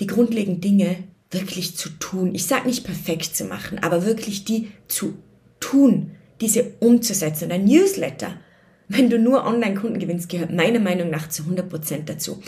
die 0.00 0.06
grundlegenden 0.06 0.60
Dinge 0.60 0.96
wirklich 1.30 1.76
zu 1.76 1.90
tun. 1.90 2.34
Ich 2.34 2.46
sage 2.46 2.66
nicht 2.66 2.84
perfekt 2.84 3.36
zu 3.36 3.44
machen, 3.44 3.78
aber 3.80 4.04
wirklich 4.04 4.44
die 4.44 4.70
zu 4.88 5.14
tun, 5.60 6.12
diese 6.40 6.72
umzusetzen. 6.80 7.50
ein 7.50 7.64
Newsletter, 7.64 8.36
wenn 8.88 9.10
du 9.10 9.18
nur 9.18 9.44
Online-Kunden 9.44 9.98
gewinnst, 9.98 10.28
gehört 10.28 10.52
meiner 10.52 10.78
Meinung 10.78 11.10
nach 11.10 11.28
zu 11.28 11.42
100% 11.44 12.04
dazu. 12.04 12.40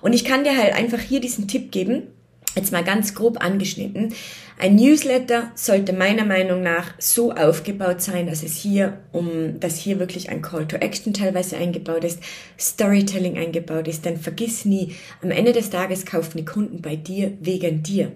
Und 0.00 0.12
ich 0.12 0.24
kann 0.24 0.44
dir 0.44 0.56
halt 0.56 0.74
einfach 0.74 1.00
hier 1.00 1.20
diesen 1.20 1.48
Tipp 1.48 1.72
geben, 1.72 2.04
jetzt 2.54 2.72
mal 2.72 2.84
ganz 2.84 3.14
grob 3.14 3.42
angeschnitten. 3.42 4.14
Ein 4.58 4.76
Newsletter 4.76 5.50
sollte 5.54 5.94
meiner 5.94 6.26
Meinung 6.26 6.62
nach 6.62 6.92
so 6.98 7.32
aufgebaut 7.32 8.02
sein, 8.02 8.26
dass 8.26 8.42
es 8.42 8.56
hier 8.56 8.98
um, 9.10 9.58
dass 9.58 9.78
hier 9.78 9.98
wirklich 9.98 10.28
ein 10.28 10.42
Call 10.42 10.68
to 10.68 10.76
Action 10.76 11.14
teilweise 11.14 11.56
eingebaut 11.56 12.04
ist, 12.04 12.18
Storytelling 12.58 13.38
eingebaut 13.38 13.88
ist, 13.88 14.04
denn 14.04 14.18
vergiss 14.18 14.66
nie, 14.66 14.94
am 15.22 15.30
Ende 15.30 15.52
des 15.52 15.70
Tages 15.70 16.04
kaufen 16.04 16.36
die 16.36 16.44
Kunden 16.44 16.82
bei 16.82 16.96
dir 16.96 17.32
wegen 17.40 17.82
dir, 17.82 18.12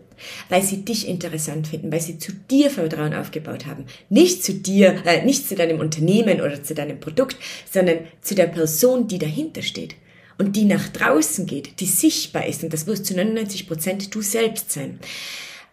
weil 0.50 0.62
sie 0.62 0.84
dich 0.84 1.08
interessant 1.08 1.68
finden, 1.68 1.90
weil 1.90 2.02
sie 2.02 2.18
zu 2.18 2.32
dir 2.32 2.68
Vertrauen 2.68 3.14
aufgebaut 3.14 3.64
haben. 3.64 3.86
Nicht 4.10 4.44
zu 4.44 4.52
dir, 4.52 4.96
äh, 5.06 5.24
nicht 5.24 5.48
zu 5.48 5.54
deinem 5.54 5.80
Unternehmen 5.80 6.42
oder 6.42 6.62
zu 6.62 6.74
deinem 6.74 7.00
Produkt, 7.00 7.36
sondern 7.70 8.00
zu 8.20 8.34
der 8.34 8.48
Person, 8.48 9.08
die 9.08 9.18
dahinter 9.18 9.62
steht 9.62 9.94
und 10.38 10.56
die 10.56 10.64
nach 10.64 10.88
draußen 10.88 11.46
geht, 11.46 11.80
die 11.80 11.86
sichtbar 11.86 12.46
ist 12.46 12.62
und 12.62 12.72
das 12.72 12.86
wirst 12.86 13.06
zu 13.06 13.14
99 13.14 13.66
Prozent 13.68 14.14
du 14.14 14.22
selbst 14.22 14.72
sein. 14.72 14.98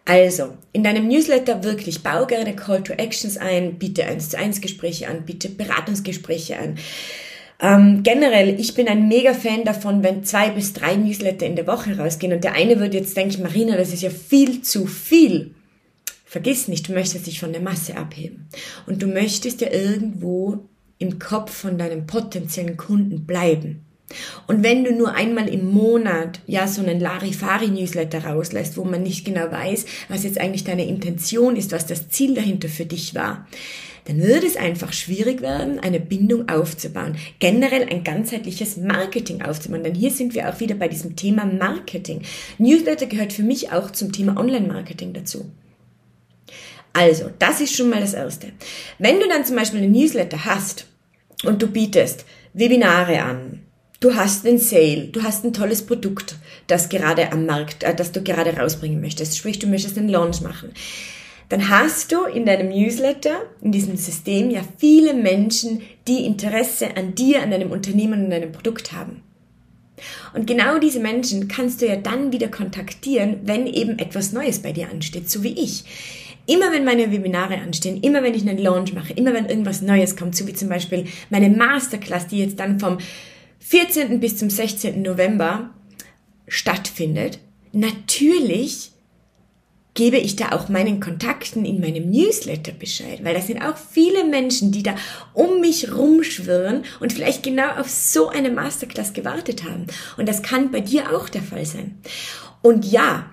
Also, 0.04 0.54
in 0.72 0.82
deinem 0.82 1.06
Newsletter 1.06 1.62
wirklich 1.62 2.02
bau 2.02 2.26
gerne 2.26 2.56
Call 2.56 2.82
to 2.82 2.92
Actions 2.92 3.36
ein, 3.36 3.78
biete 3.78 4.04
1 4.04 4.30
zu 4.30 4.38
1 4.38 4.60
Gespräche 4.60 5.08
an, 5.08 5.24
biete 5.24 5.48
Beratungsgespräche 5.48 6.58
an. 6.58 6.76
Ähm, 7.60 8.02
generell, 8.02 8.58
ich 8.58 8.74
bin 8.74 8.88
ein 8.88 9.06
mega 9.06 9.34
Fan 9.34 9.64
davon, 9.64 10.02
wenn 10.02 10.24
zwei 10.24 10.50
bis 10.50 10.72
drei 10.72 10.96
Newsletter 10.96 11.46
in 11.46 11.54
der 11.54 11.68
Woche 11.68 11.96
rausgehen 11.96 12.32
und 12.32 12.42
der 12.42 12.54
eine 12.54 12.80
wird 12.80 12.94
jetzt 12.94 13.16
denken, 13.16 13.42
Marina, 13.42 13.76
das 13.76 13.92
ist 13.92 14.02
ja 14.02 14.10
viel 14.10 14.62
zu 14.62 14.86
viel. 14.86 15.54
Vergiss 16.24 16.66
nicht, 16.66 16.88
du 16.88 16.92
möchtest 16.92 17.28
dich 17.28 17.38
von 17.38 17.52
der 17.52 17.62
Masse 17.62 17.96
abheben. 17.96 18.48
Und 18.86 19.02
du 19.02 19.06
möchtest 19.06 19.60
ja 19.60 19.70
irgendwo 19.70 20.66
im 20.98 21.20
Kopf 21.20 21.52
von 21.52 21.78
deinem 21.78 22.06
potenziellen 22.06 22.76
Kunden 22.76 23.26
bleiben. 23.26 23.84
Und 24.46 24.62
wenn 24.62 24.84
du 24.84 24.92
nur 24.92 25.14
einmal 25.14 25.48
im 25.48 25.70
Monat 25.70 26.40
ja 26.46 26.66
so 26.66 26.82
einen 26.82 27.00
Larifari-Newsletter 27.00 28.24
rauslässt, 28.26 28.76
wo 28.76 28.84
man 28.84 29.02
nicht 29.02 29.24
genau 29.24 29.50
weiß, 29.50 29.86
was 30.08 30.24
jetzt 30.24 30.38
eigentlich 30.38 30.64
deine 30.64 30.86
Intention 30.86 31.56
ist, 31.56 31.72
was 31.72 31.86
das 31.86 32.08
Ziel 32.08 32.34
dahinter 32.34 32.68
für 32.68 32.84
dich 32.84 33.14
war, 33.14 33.46
dann 34.04 34.20
wird 34.20 34.42
es 34.42 34.56
einfach 34.56 34.92
schwierig 34.92 35.42
werden, 35.42 35.78
eine 35.78 36.00
Bindung 36.00 36.48
aufzubauen. 36.48 37.16
Generell 37.38 37.88
ein 37.88 38.02
ganzheitliches 38.02 38.76
Marketing 38.76 39.42
aufzubauen. 39.42 39.84
Denn 39.84 39.94
hier 39.94 40.10
sind 40.10 40.34
wir 40.34 40.48
auch 40.48 40.58
wieder 40.58 40.74
bei 40.74 40.88
diesem 40.88 41.14
Thema 41.14 41.44
Marketing. 41.44 42.22
Newsletter 42.58 43.06
gehört 43.06 43.32
für 43.32 43.44
mich 43.44 43.70
auch 43.70 43.92
zum 43.92 44.12
Thema 44.12 44.36
Online-Marketing 44.36 45.12
dazu. 45.12 45.50
Also, 46.92 47.30
das 47.38 47.60
ist 47.60 47.74
schon 47.74 47.90
mal 47.90 48.00
das 48.00 48.14
Erste. 48.14 48.48
Wenn 48.98 49.20
du 49.20 49.28
dann 49.28 49.44
zum 49.44 49.56
Beispiel 49.56 49.80
einen 49.80 49.92
Newsletter 49.92 50.44
hast 50.44 50.86
und 51.44 51.62
du 51.62 51.68
bietest 51.68 52.26
Webinare 52.54 53.22
an, 53.22 53.51
du 54.02 54.14
hast 54.14 54.46
einen 54.46 54.58
Sale, 54.58 55.08
du 55.12 55.22
hast 55.22 55.44
ein 55.44 55.52
tolles 55.52 55.86
Produkt, 55.86 56.36
das 56.66 56.88
gerade 56.88 57.32
am 57.32 57.46
Markt, 57.46 57.84
äh, 57.84 57.94
das 57.94 58.12
du 58.12 58.22
gerade 58.22 58.56
rausbringen 58.56 59.00
möchtest, 59.00 59.36
sprich 59.38 59.58
du 59.58 59.66
möchtest 59.66 59.96
einen 59.96 60.08
Launch 60.08 60.42
machen, 60.42 60.70
dann 61.48 61.68
hast 61.68 62.12
du 62.12 62.24
in 62.24 62.46
deinem 62.46 62.70
Newsletter, 62.70 63.42
in 63.60 63.72
diesem 63.72 63.96
System 63.96 64.50
ja 64.50 64.62
viele 64.78 65.14
Menschen, 65.14 65.82
die 66.08 66.24
Interesse 66.24 66.96
an 66.96 67.14
dir, 67.14 67.42
an 67.42 67.50
deinem 67.50 67.70
Unternehmen 67.70 68.24
und 68.24 68.30
deinem 68.30 68.52
Produkt 68.52 68.92
haben. 68.92 69.22
Und 70.34 70.46
genau 70.46 70.78
diese 70.78 70.98
Menschen 70.98 71.48
kannst 71.48 71.80
du 71.80 71.86
ja 71.86 71.96
dann 71.96 72.32
wieder 72.32 72.48
kontaktieren, 72.48 73.40
wenn 73.44 73.66
eben 73.66 73.98
etwas 73.98 74.32
Neues 74.32 74.60
bei 74.60 74.72
dir 74.72 74.88
ansteht, 74.88 75.30
so 75.30 75.42
wie 75.42 75.52
ich. 75.52 75.84
Immer 76.46 76.72
wenn 76.72 76.84
meine 76.84 77.12
Webinare 77.12 77.58
anstehen, 77.58 78.00
immer 78.00 78.22
wenn 78.22 78.34
ich 78.34 78.48
einen 78.48 78.58
Launch 78.58 78.94
mache, 78.94 79.12
immer 79.12 79.32
wenn 79.32 79.46
irgendwas 79.46 79.82
Neues 79.82 80.16
kommt, 80.16 80.34
so 80.34 80.46
wie 80.46 80.54
zum 80.54 80.70
Beispiel 80.70 81.04
meine 81.30 81.50
Masterclass, 81.50 82.26
die 82.26 82.38
jetzt 82.38 82.58
dann 82.58 82.80
vom 82.80 82.98
14. 83.64 84.20
bis 84.20 84.36
zum 84.36 84.50
16. 84.50 85.02
November 85.02 85.70
stattfindet, 86.48 87.38
natürlich 87.72 88.92
gebe 89.94 90.16
ich 90.16 90.36
da 90.36 90.52
auch 90.52 90.68
meinen 90.68 91.00
Kontakten 91.00 91.64
in 91.64 91.80
meinem 91.80 92.10
Newsletter 92.10 92.72
Bescheid, 92.72 93.22
weil 93.22 93.34
das 93.34 93.46
sind 93.46 93.62
auch 93.62 93.76
viele 93.76 94.24
Menschen, 94.24 94.72
die 94.72 94.82
da 94.82 94.94
um 95.34 95.60
mich 95.60 95.92
rumschwirren 95.92 96.84
und 97.00 97.12
vielleicht 97.12 97.42
genau 97.42 97.68
auf 97.76 97.90
so 97.90 98.28
eine 98.28 98.50
Masterclass 98.50 99.12
gewartet 99.12 99.64
haben. 99.64 99.86
Und 100.16 100.28
das 100.28 100.42
kann 100.42 100.70
bei 100.70 100.80
dir 100.80 101.14
auch 101.14 101.28
der 101.28 101.42
Fall 101.42 101.66
sein. 101.66 101.98
Und 102.62 102.86
ja, 102.86 103.30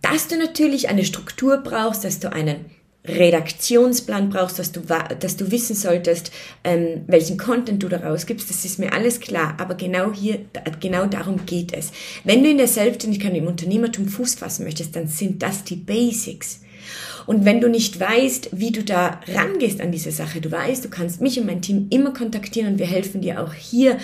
dass 0.00 0.28
du 0.28 0.38
natürlich 0.38 0.88
eine 0.88 1.04
Struktur 1.04 1.58
brauchst, 1.58 2.04
dass 2.04 2.20
du 2.20 2.32
einen 2.32 2.64
Redaktionsplan 3.08 4.30
brauchst, 4.30 4.58
dass 4.58 4.72
du, 4.72 4.80
dass 4.80 5.36
du 5.36 5.50
wissen 5.50 5.74
solltest, 5.74 6.30
ähm, 6.64 7.02
welchen 7.06 7.38
Content 7.38 7.82
du 7.82 7.88
daraus 7.88 8.26
gibst, 8.26 8.50
das 8.50 8.64
ist 8.64 8.78
mir 8.78 8.92
alles 8.92 9.20
klar. 9.20 9.54
Aber 9.58 9.74
genau 9.74 10.12
hier, 10.12 10.40
genau 10.80 11.06
darum 11.06 11.46
geht 11.46 11.72
es. 11.72 11.90
Wenn 12.24 12.42
du 12.42 12.50
in 12.50 12.58
der 12.58 12.68
Selbstständigkeit 12.68 13.34
im 13.34 13.46
Unternehmertum 13.46 14.08
Fuß 14.08 14.36
fassen 14.36 14.64
möchtest, 14.64 14.94
dann 14.96 15.08
sind 15.08 15.42
das 15.42 15.64
die 15.64 15.76
Basics. 15.76 16.60
Und 17.26 17.44
wenn 17.44 17.60
du 17.60 17.68
nicht 17.68 18.00
weißt, 18.00 18.50
wie 18.52 18.70
du 18.70 18.82
da 18.82 19.20
rangehst 19.28 19.80
an 19.80 19.92
diese 19.92 20.12
Sache, 20.12 20.40
du 20.40 20.50
weißt, 20.50 20.84
du 20.84 20.88
kannst 20.88 21.20
mich 21.20 21.38
und 21.38 21.46
mein 21.46 21.60
Team 21.60 21.88
immer 21.90 22.12
kontaktieren 22.14 22.72
und 22.72 22.78
wir 22.78 22.86
helfen 22.86 23.20
dir 23.20 23.42
auch 23.42 23.52
hier 23.52 23.98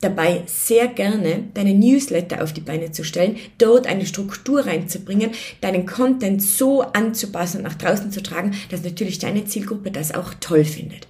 dabei 0.00 0.42
sehr 0.46 0.88
gerne, 0.88 1.44
deine 1.54 1.74
Newsletter 1.74 2.42
auf 2.42 2.52
die 2.52 2.60
Beine 2.60 2.92
zu 2.92 3.02
stellen, 3.02 3.36
dort 3.58 3.86
eine 3.86 4.06
Struktur 4.06 4.66
reinzubringen, 4.66 5.30
deinen 5.60 5.86
Content 5.86 6.42
so 6.42 6.82
anzupassen 6.82 7.58
und 7.58 7.62
nach 7.64 7.74
draußen 7.74 8.12
zu 8.12 8.22
tragen, 8.22 8.54
dass 8.70 8.82
natürlich 8.82 9.18
deine 9.18 9.46
Zielgruppe 9.46 9.90
das 9.90 10.14
auch 10.14 10.34
toll 10.40 10.64
findet. 10.64 11.08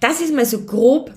Das 0.00 0.20
ist 0.20 0.34
mal 0.34 0.46
so 0.46 0.64
grob 0.64 1.12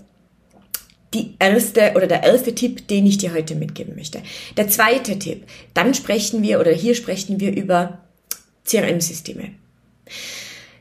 die 1.14 1.36
erste 1.38 1.94
oder 1.96 2.08
der 2.08 2.24
erste 2.24 2.56
Tipp, 2.56 2.88
den 2.88 3.06
ich 3.06 3.20
dir 3.20 3.34
heute 3.34 3.56
mitgeben 3.56 3.96
möchte. 3.96 4.22
Der 4.58 4.68
zweite 4.68 5.20
Tipp, 5.20 5.46
dann 5.74 5.94
sprechen 5.94 6.42
wir 6.42 6.60
oder 6.60 6.72
hier 6.72 6.96
sprechen 6.96 7.40
wir 7.40 7.56
über 7.56 8.00
CRM-Systeme. 8.66 9.52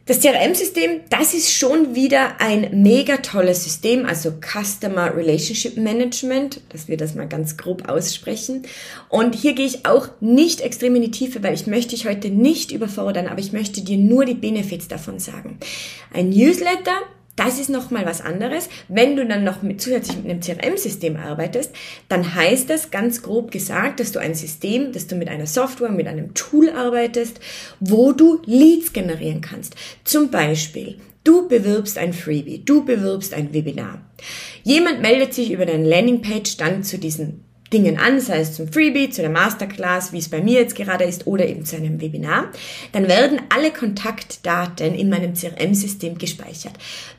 Das 0.04 0.18
CRM-System, 0.18 1.02
das 1.10 1.32
ist 1.32 1.52
schon 1.52 1.94
wieder 1.94 2.40
ein 2.40 2.82
mega 2.82 3.18
tolles 3.18 3.62
System, 3.62 4.04
also 4.04 4.32
Customer 4.40 5.14
Relationship 5.14 5.76
Management, 5.76 6.60
dass 6.70 6.88
wir 6.88 6.96
das 6.96 7.14
mal 7.14 7.28
ganz 7.28 7.56
grob 7.56 7.88
aussprechen. 7.88 8.66
Und 9.08 9.36
hier 9.36 9.52
gehe 9.52 9.66
ich 9.66 9.86
auch 9.86 10.08
nicht 10.20 10.60
extrem 10.60 10.96
in 10.96 11.02
die 11.02 11.12
Tiefe, 11.12 11.44
weil 11.44 11.54
ich 11.54 11.68
möchte 11.68 11.90
dich 11.90 12.04
heute 12.04 12.30
nicht 12.30 12.72
überfordern, 12.72 13.28
aber 13.28 13.38
ich 13.38 13.52
möchte 13.52 13.80
dir 13.82 13.96
nur 13.96 14.24
die 14.24 14.34
Benefits 14.34 14.88
davon 14.88 15.20
sagen. 15.20 15.58
Ein 16.12 16.30
Newsletter 16.30 17.02
das 17.36 17.58
ist 17.58 17.70
nochmal 17.70 18.04
was 18.04 18.20
anderes. 18.20 18.68
Wenn 18.88 19.16
du 19.16 19.26
dann 19.26 19.44
noch 19.44 19.62
mit, 19.62 19.80
zusätzlich 19.80 20.18
mit 20.18 20.30
einem 20.30 20.40
CRM-System 20.40 21.16
arbeitest, 21.16 21.70
dann 22.08 22.34
heißt 22.34 22.68
das 22.68 22.90
ganz 22.90 23.22
grob 23.22 23.50
gesagt, 23.50 24.00
dass 24.00 24.12
du 24.12 24.18
ein 24.18 24.34
System, 24.34 24.92
dass 24.92 25.06
du 25.06 25.14
mit 25.14 25.28
einer 25.28 25.46
Software, 25.46 25.90
mit 25.90 26.06
einem 26.06 26.34
Tool 26.34 26.70
arbeitest, 26.70 27.40
wo 27.80 28.12
du 28.12 28.42
Leads 28.44 28.92
generieren 28.92 29.40
kannst. 29.40 29.76
Zum 30.04 30.30
Beispiel, 30.30 30.98
du 31.24 31.48
bewirbst 31.48 31.96
ein 31.96 32.12
Freebie, 32.12 32.62
du 32.64 32.84
bewirbst 32.84 33.32
ein 33.32 33.54
Webinar. 33.54 34.02
Jemand 34.62 35.00
meldet 35.00 35.32
sich 35.32 35.52
über 35.52 35.64
deine 35.64 35.88
Landingpage 35.88 36.58
dann 36.58 36.84
zu 36.84 36.98
diesen 36.98 37.44
Dingen 37.72 37.98
an, 37.98 38.20
sei 38.20 38.40
es 38.40 38.54
zum 38.54 38.68
Freebie, 38.68 39.10
zu 39.10 39.22
der 39.22 39.30
Masterclass, 39.30 40.12
wie 40.12 40.18
es 40.18 40.28
bei 40.28 40.42
mir 40.42 40.60
jetzt 40.60 40.74
gerade 40.74 41.04
ist, 41.04 41.26
oder 41.26 41.46
eben 41.46 41.64
zu 41.64 41.76
einem 41.76 42.00
Webinar, 42.00 42.50
dann 42.92 43.08
werden 43.08 43.40
alle 43.48 43.70
Kontaktdaten 43.70 44.94
in 44.94 45.08
meinem 45.08 45.34
CRM-System 45.34 46.18
gespeichert. 46.18 46.72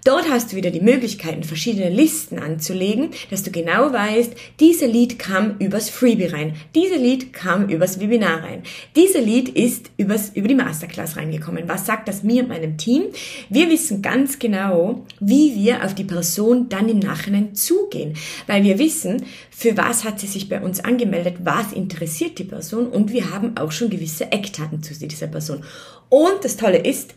Dort 0.05 0.29
hast 0.29 0.51
du 0.51 0.55
wieder 0.55 0.72
die 0.72 0.81
Möglichkeiten, 0.81 1.43
verschiedene 1.43 1.89
Listen 1.89 2.39
anzulegen, 2.39 3.10
dass 3.29 3.43
du 3.43 3.51
genau 3.51 3.91
weißt, 3.91 4.33
diese 4.60 4.86
Lead 4.86 5.19
kam 5.19 5.57
übers 5.60 5.89
Freebie 5.89 6.25
rein, 6.25 6.55
diese 6.75 6.95
Lead 6.95 7.33
kam 7.33 7.69
übers 7.69 8.00
Webinar 8.00 8.43
rein, 8.43 8.63
diese 8.95 9.19
Lead 9.19 9.50
ist 9.50 9.91
übers, 9.98 10.31
über 10.36 10.48
die 10.48 10.55
Masterclass 10.55 11.17
reingekommen. 11.17 11.67
Was 11.67 11.86
sagt 11.86 12.07
das 12.07 12.24
mir 12.24 12.43
und 12.43 12.50
meinem 12.50 12.77
Team? 12.77 13.03
Wir 13.50 13.69
wissen 13.69 14.01
ganz 14.01 14.39
genau, 14.39 15.05
wie 15.19 15.55
wir 15.55 15.83
auf 15.83 15.95
die 15.95 16.03
Person 16.03 16.69
dann 16.69 16.89
im 16.89 17.00
Nachhinein 17.00 17.55
zugehen, 17.55 18.15
weil 18.48 18.63
wir 18.63 18.79
wissen, 18.79 19.24
für 19.55 19.77
was 19.77 20.03
hat 20.03 20.19
sie 20.19 20.27
sich 20.27 20.50
bei 20.50 20.60
uns 20.62 20.83
angemeldet, 20.83 21.36
was 21.43 21.72
interessiert 21.74 22.39
die 22.39 22.43
Person 22.43 22.88
und 22.88 23.13
wir 23.13 23.31
haben 23.31 23.55
auch 23.55 23.72
schon 23.72 23.89
gewisse 23.89 24.31
Eckdaten 24.31 24.81
zu 24.81 24.93
dieser 24.95 25.27
Person. 25.27 25.63
Und 26.10 26.43
das 26.43 26.57
Tolle 26.57 26.79
ist, 26.79 27.13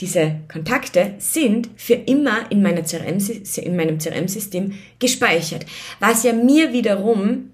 diese 0.00 0.40
Kontakte 0.52 1.14
sind 1.18 1.70
für 1.76 1.94
immer 1.94 2.50
in, 2.50 2.62
meiner 2.62 2.82
CRM, 2.82 3.18
in 3.56 3.76
meinem 3.76 3.98
CRM-System 3.98 4.74
gespeichert, 4.98 5.64
was 6.00 6.22
ja 6.22 6.32
mir 6.32 6.72
wiederum 6.72 7.50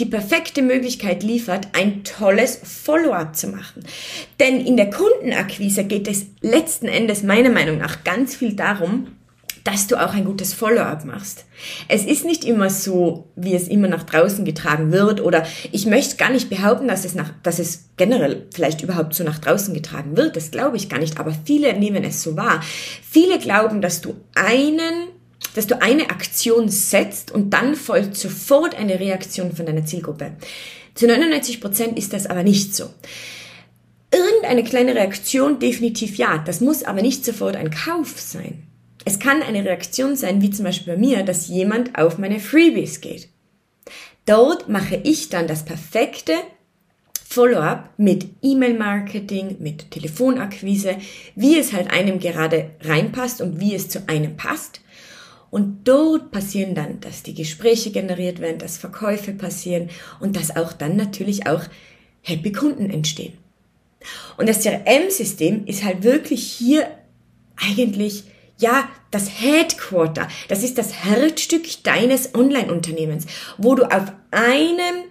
die 0.00 0.06
perfekte 0.06 0.62
Möglichkeit 0.62 1.22
liefert, 1.22 1.68
ein 1.72 2.04
tolles 2.04 2.60
Follow-up 2.62 3.34
zu 3.36 3.48
machen. 3.48 3.84
Denn 4.38 4.64
in 4.64 4.76
der 4.76 4.90
Kundenakquise 4.90 5.84
geht 5.84 6.08
es 6.08 6.26
letzten 6.40 6.86
Endes 6.86 7.22
meiner 7.22 7.50
Meinung 7.50 7.78
nach 7.78 8.04
ganz 8.04 8.36
viel 8.36 8.54
darum, 8.54 9.17
dass 9.70 9.86
du 9.86 9.96
auch 9.96 10.14
ein 10.14 10.24
gutes 10.24 10.54
Follow-up 10.54 11.04
machst. 11.04 11.44
Es 11.88 12.06
ist 12.06 12.24
nicht 12.24 12.44
immer 12.44 12.70
so, 12.70 13.28
wie 13.36 13.54
es 13.54 13.68
immer 13.68 13.88
nach 13.88 14.04
draußen 14.04 14.46
getragen 14.46 14.92
wird 14.92 15.20
oder 15.20 15.46
ich 15.72 15.84
möchte 15.84 16.16
gar 16.16 16.30
nicht 16.30 16.48
behaupten, 16.48 16.88
dass 16.88 17.04
es 17.04 17.14
nach, 17.14 17.30
dass 17.42 17.58
es 17.58 17.90
generell 17.98 18.46
vielleicht 18.54 18.82
überhaupt 18.82 19.14
so 19.14 19.24
nach 19.24 19.38
draußen 19.38 19.74
getragen 19.74 20.16
wird. 20.16 20.36
Das 20.36 20.50
glaube 20.50 20.78
ich 20.78 20.88
gar 20.88 20.98
nicht, 20.98 21.20
aber 21.20 21.34
viele 21.44 21.74
nehmen 21.74 22.02
es 22.04 22.22
so 22.22 22.34
wahr. 22.34 22.62
Viele 23.10 23.38
glauben, 23.38 23.82
dass 23.82 24.00
du 24.00 24.14
einen 24.34 25.08
dass 25.54 25.66
du 25.66 25.80
eine 25.80 26.10
Aktion 26.10 26.68
setzt 26.68 27.30
und 27.30 27.50
dann 27.50 27.74
folgt 27.74 28.16
sofort 28.16 28.76
eine 28.76 29.00
Reaktion 29.00 29.54
von 29.54 29.66
deiner 29.66 29.84
Zielgruppe. 29.84 30.32
Zu 30.94 31.06
99 31.06 31.60
Prozent 31.60 31.98
ist 31.98 32.12
das 32.12 32.26
aber 32.26 32.42
nicht 32.42 32.76
so. 32.76 32.90
Irgendeine 34.12 34.62
kleine 34.62 34.94
Reaktion 34.94 35.58
definitiv 35.58 36.16
ja, 36.16 36.38
das 36.38 36.60
muss 36.60 36.84
aber 36.84 37.02
nicht 37.02 37.24
sofort 37.24 37.56
ein 37.56 37.70
Kauf 37.70 38.20
sein. 38.20 38.67
Es 39.08 39.18
kann 39.18 39.40
eine 39.40 39.64
Reaktion 39.64 40.16
sein, 40.16 40.42
wie 40.42 40.50
zum 40.50 40.66
Beispiel 40.66 40.92
bei 40.92 41.00
mir, 41.00 41.22
dass 41.22 41.48
jemand 41.48 41.96
auf 41.96 42.18
meine 42.18 42.40
Freebies 42.40 43.00
geht. 43.00 43.30
Dort 44.26 44.68
mache 44.68 45.00
ich 45.02 45.30
dann 45.30 45.46
das 45.46 45.64
perfekte 45.64 46.34
Follow-up 47.26 47.94
mit 47.96 48.26
E-Mail-Marketing, 48.42 49.56
mit 49.60 49.90
Telefonakquise, 49.92 50.98
wie 51.34 51.58
es 51.58 51.72
halt 51.72 51.90
einem 51.90 52.18
gerade 52.18 52.72
reinpasst 52.82 53.40
und 53.40 53.60
wie 53.60 53.74
es 53.74 53.88
zu 53.88 54.06
einem 54.10 54.36
passt. 54.36 54.82
Und 55.48 55.88
dort 55.88 56.30
passieren 56.30 56.74
dann, 56.74 57.00
dass 57.00 57.22
die 57.22 57.32
Gespräche 57.32 57.90
generiert 57.90 58.40
werden, 58.40 58.58
dass 58.58 58.76
Verkäufe 58.76 59.32
passieren 59.32 59.88
und 60.20 60.36
dass 60.36 60.54
auch 60.54 60.74
dann 60.74 60.96
natürlich 60.96 61.46
auch 61.46 61.62
Happy 62.20 62.52
Kunden 62.52 62.90
entstehen. 62.90 63.38
Und 64.36 64.50
das 64.50 64.60
CRM-System 64.60 65.64
ist 65.64 65.82
halt 65.82 66.02
wirklich 66.02 66.42
hier 66.42 66.90
eigentlich 67.56 68.24
ja, 68.58 68.88
das 69.10 69.40
Headquarter, 69.40 70.28
das 70.48 70.62
ist 70.62 70.78
das 70.78 71.04
Herzstück 71.04 71.82
deines 71.84 72.34
Online-Unternehmens, 72.34 73.26
wo 73.56 73.74
du 73.74 73.84
auf 73.84 74.12
einem 74.30 75.04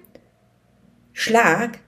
Schlag 1.13 1.79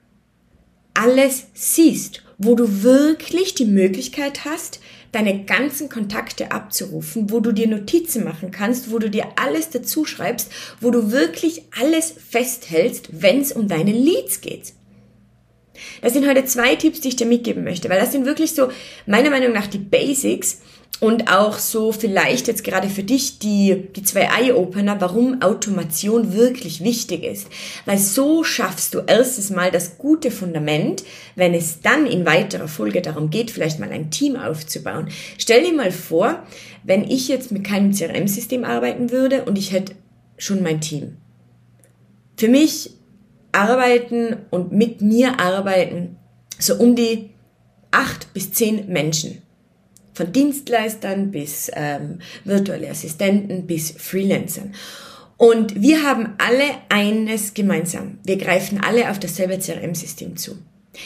alles 0.94 1.46
siehst, 1.54 2.22
wo 2.38 2.54
du 2.54 2.82
wirklich 2.82 3.54
die 3.54 3.66
Möglichkeit 3.66 4.44
hast, 4.44 4.80
deine 5.12 5.44
ganzen 5.44 5.88
Kontakte 5.88 6.52
abzurufen, 6.52 7.30
wo 7.30 7.40
du 7.40 7.52
dir 7.52 7.68
Notizen 7.68 8.24
machen 8.24 8.50
kannst, 8.50 8.90
wo 8.90 8.98
du 8.98 9.10
dir 9.10 9.26
alles 9.36 9.70
dazu 9.70 10.04
schreibst, 10.04 10.50
wo 10.80 10.90
du 10.90 11.10
wirklich 11.10 11.62
alles 11.78 12.12
festhältst, 12.12 13.08
wenn 13.12 13.40
es 13.40 13.52
um 13.52 13.68
deine 13.68 13.92
Leads 13.92 14.40
geht. 14.40 14.72
Das 16.02 16.12
sind 16.12 16.28
heute 16.28 16.44
zwei 16.44 16.76
Tipps, 16.76 17.00
die 17.00 17.08
ich 17.08 17.16
dir 17.16 17.26
mitgeben 17.26 17.64
möchte, 17.64 17.88
weil 17.88 18.00
das 18.00 18.12
sind 18.12 18.26
wirklich 18.26 18.52
so 18.54 18.68
meiner 19.06 19.30
Meinung 19.30 19.52
nach 19.52 19.66
die 19.66 19.78
Basics, 19.78 20.60
und 21.00 21.32
auch 21.32 21.58
so 21.58 21.92
vielleicht 21.92 22.46
jetzt 22.46 22.62
gerade 22.62 22.88
für 22.88 23.02
dich 23.02 23.38
die, 23.38 23.88
die 23.96 24.02
zwei 24.02 24.28
Eye-Opener, 24.38 25.00
warum 25.00 25.40
Automation 25.40 26.34
wirklich 26.34 26.84
wichtig 26.84 27.24
ist. 27.24 27.48
Weil 27.86 27.96
so 27.96 28.44
schaffst 28.44 28.94
du 28.94 29.00
erstens 29.06 29.48
mal 29.50 29.70
das 29.70 29.96
gute 29.96 30.30
Fundament, 30.30 31.02
wenn 31.36 31.54
es 31.54 31.80
dann 31.80 32.06
in 32.06 32.26
weiterer 32.26 32.68
Folge 32.68 33.00
darum 33.00 33.30
geht, 33.30 33.50
vielleicht 33.50 33.80
mal 33.80 33.90
ein 33.90 34.10
Team 34.10 34.36
aufzubauen. 34.36 35.08
Stell 35.38 35.64
dir 35.64 35.72
mal 35.72 35.90
vor, 35.90 36.42
wenn 36.84 37.04
ich 37.04 37.28
jetzt 37.28 37.50
mit 37.50 37.64
keinem 37.64 37.94
CRM-System 37.94 38.64
arbeiten 38.64 39.10
würde 39.10 39.44
und 39.44 39.56
ich 39.56 39.72
hätte 39.72 39.94
schon 40.36 40.62
mein 40.62 40.82
Team. 40.82 41.16
Für 42.36 42.48
mich 42.48 42.90
arbeiten 43.52 44.36
und 44.50 44.72
mit 44.72 45.00
mir 45.00 45.40
arbeiten 45.40 46.16
so 46.58 46.74
um 46.74 46.94
die 46.94 47.30
acht 47.90 48.32
bis 48.34 48.52
zehn 48.52 48.86
Menschen 48.88 49.42
von 50.20 50.32
Dienstleistern 50.32 51.30
bis 51.30 51.70
ähm, 51.74 52.18
virtuelle 52.44 52.90
Assistenten 52.90 53.66
bis 53.66 53.90
Freelancern. 53.92 54.74
Und 55.38 55.80
wir 55.80 56.02
haben 56.02 56.34
alle 56.36 56.64
eines 56.90 57.54
gemeinsam. 57.54 58.18
Wir 58.26 58.36
greifen 58.36 58.82
alle 58.82 59.10
auf 59.10 59.18
dasselbe 59.18 59.58
CRM-System 59.58 60.36
zu. 60.36 60.58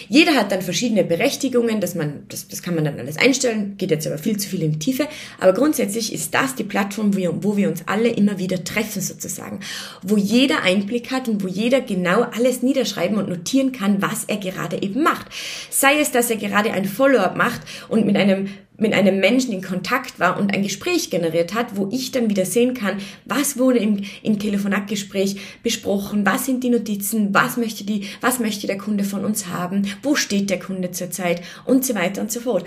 Jeder 0.08 0.34
hat 0.34 0.50
dann 0.50 0.62
verschiedene 0.62 1.04
Berechtigungen, 1.04 1.80
dass 1.80 1.94
man, 1.94 2.24
das, 2.28 2.48
das 2.48 2.62
kann 2.62 2.74
man 2.74 2.84
dann 2.84 2.98
alles 2.98 3.18
einstellen, 3.18 3.76
geht 3.76 3.90
jetzt 3.90 4.06
aber 4.06 4.16
viel 4.16 4.38
zu 4.38 4.48
viel 4.48 4.62
in 4.62 4.72
die 4.72 4.78
Tiefe. 4.78 5.06
Aber 5.38 5.52
grundsätzlich 5.52 6.12
ist 6.12 6.34
das 6.34 6.54
die 6.54 6.64
Plattform, 6.64 7.14
wo 7.14 7.56
wir, 7.56 7.68
uns 7.68 7.82
alle 7.86 8.08
immer 8.08 8.38
wieder 8.38 8.64
treffen 8.64 9.02
sozusagen, 9.02 9.60
wo 10.02 10.16
jeder 10.16 10.62
Einblick 10.62 11.10
hat 11.10 11.28
und 11.28 11.44
wo 11.44 11.48
jeder 11.48 11.82
genau 11.82 12.22
alles 12.22 12.62
niederschreiben 12.62 13.18
und 13.18 13.28
notieren 13.28 13.72
kann, 13.72 14.00
was 14.00 14.24
er 14.24 14.38
gerade 14.38 14.82
eben 14.82 15.02
macht. 15.02 15.26
Sei 15.70 16.00
es, 16.00 16.10
dass 16.10 16.30
er 16.30 16.36
gerade 16.36 16.72
ein 16.72 16.86
Follow-up 16.86 17.36
macht 17.36 17.60
und 17.88 18.06
mit 18.06 18.16
einem 18.16 18.48
mit 18.76 18.92
einem 18.92 19.20
Menschen 19.20 19.52
in 19.52 19.62
Kontakt 19.62 20.18
war 20.18 20.38
und 20.38 20.52
ein 20.52 20.62
Gespräch 20.62 21.10
generiert 21.10 21.54
hat, 21.54 21.76
wo 21.76 21.88
ich 21.92 22.10
dann 22.10 22.28
wieder 22.28 22.44
sehen 22.44 22.74
kann, 22.74 22.98
was 23.24 23.56
wurde 23.56 23.78
im, 23.78 24.00
im 24.22 24.38
Telefonatgespräch 24.38 25.36
besprochen, 25.62 26.26
was 26.26 26.46
sind 26.46 26.64
die 26.64 26.70
Notizen, 26.70 27.32
was 27.32 27.56
möchte 27.56 27.84
die, 27.84 28.08
was 28.20 28.40
möchte 28.40 28.66
der 28.66 28.78
Kunde 28.78 29.04
von 29.04 29.24
uns 29.24 29.46
haben, 29.46 29.86
wo 30.02 30.16
steht 30.16 30.50
der 30.50 30.58
Kunde 30.58 30.90
zurzeit 30.90 31.42
und 31.66 31.84
so 31.84 31.94
weiter 31.94 32.20
und 32.20 32.32
so 32.32 32.40
fort. 32.40 32.66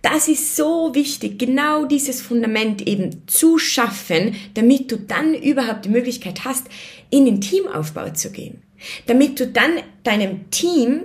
Das 0.00 0.28
ist 0.28 0.54
so 0.54 0.94
wichtig, 0.94 1.38
genau 1.38 1.86
dieses 1.86 2.22
Fundament 2.22 2.86
eben 2.86 3.26
zu 3.26 3.58
schaffen, 3.58 4.36
damit 4.54 4.92
du 4.92 4.96
dann 4.96 5.34
überhaupt 5.34 5.84
die 5.84 5.90
Möglichkeit 5.90 6.44
hast, 6.44 6.66
in 7.10 7.24
den 7.24 7.40
Teamaufbau 7.40 8.10
zu 8.10 8.30
gehen. 8.30 8.62
Damit 9.06 9.40
du 9.40 9.48
dann 9.48 9.72
deinem 10.04 10.50
Team 10.50 11.02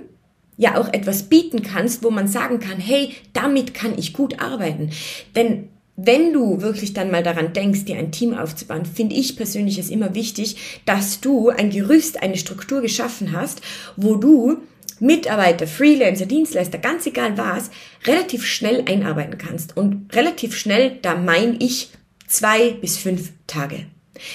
ja 0.56 0.78
auch 0.78 0.92
etwas 0.92 1.24
bieten 1.24 1.62
kannst, 1.62 2.02
wo 2.02 2.10
man 2.10 2.28
sagen 2.28 2.60
kann, 2.60 2.78
hey, 2.78 3.14
damit 3.32 3.74
kann 3.74 3.98
ich 3.98 4.12
gut 4.12 4.40
arbeiten. 4.40 4.90
Denn 5.34 5.68
wenn 5.96 6.32
du 6.32 6.60
wirklich 6.60 6.92
dann 6.92 7.10
mal 7.10 7.22
daran 7.22 7.52
denkst, 7.52 7.84
dir 7.84 7.96
ein 7.96 8.10
Team 8.12 8.34
aufzubauen, 8.34 8.84
finde 8.84 9.14
ich 9.14 9.36
persönlich 9.36 9.78
es 9.78 9.90
immer 9.90 10.14
wichtig, 10.14 10.82
dass 10.86 11.20
du 11.20 11.50
ein 11.50 11.70
Gerüst, 11.70 12.22
eine 12.22 12.36
Struktur 12.36 12.82
geschaffen 12.82 13.32
hast, 13.32 13.60
wo 13.96 14.16
du 14.16 14.58
Mitarbeiter, 15.00 15.66
Freelancer, 15.66 16.26
Dienstleister, 16.26 16.78
ganz 16.78 17.06
egal 17.06 17.36
was, 17.36 17.70
relativ 18.06 18.44
schnell 18.44 18.84
einarbeiten 18.86 19.38
kannst. 19.38 19.76
Und 19.76 20.14
relativ 20.14 20.56
schnell, 20.56 20.98
da 21.02 21.16
meine 21.16 21.56
ich 21.58 21.90
zwei 22.26 22.70
bis 22.70 22.96
fünf 22.96 23.32
Tage. 23.46 23.86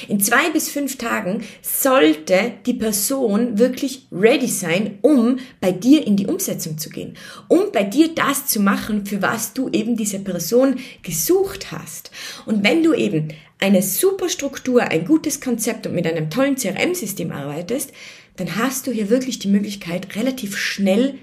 In 0.07 0.19
zwei 0.19 0.49
bis 0.51 0.69
fünf 0.69 0.97
Tagen 0.97 1.43
sollte 1.61 2.53
die 2.65 2.73
Person 2.73 3.57
wirklich 3.57 4.07
ready 4.11 4.47
sein, 4.47 4.97
um 5.01 5.39
bei 5.61 5.71
dir 5.71 6.05
in 6.05 6.15
die 6.15 6.27
Umsetzung 6.27 6.77
zu 6.77 6.89
gehen, 6.89 7.15
um 7.47 7.71
bei 7.71 7.83
dir 7.83 8.13
das 8.13 8.47
zu 8.47 8.59
machen, 8.59 9.05
für 9.05 9.21
was 9.21 9.53
du 9.53 9.69
eben 9.69 9.95
diese 9.95 10.19
Person 10.19 10.79
gesucht 11.01 11.71
hast. 11.71 12.11
Und 12.45 12.63
wenn 12.63 12.83
du 12.83 12.93
eben 12.93 13.29
eine 13.59 13.81
super 13.81 14.29
Struktur, 14.29 14.83
ein 14.83 15.05
gutes 15.05 15.41
Konzept 15.41 15.85
und 15.87 15.95
mit 15.95 16.07
einem 16.07 16.29
tollen 16.29 16.55
CRM-System 16.55 17.31
arbeitest, 17.31 17.91
dann 18.37 18.55
hast 18.55 18.87
du 18.87 18.91
hier 18.91 19.09
wirklich 19.09 19.39
die 19.39 19.49
Möglichkeit, 19.49 20.15
relativ 20.15 20.57
schnell 20.57 21.15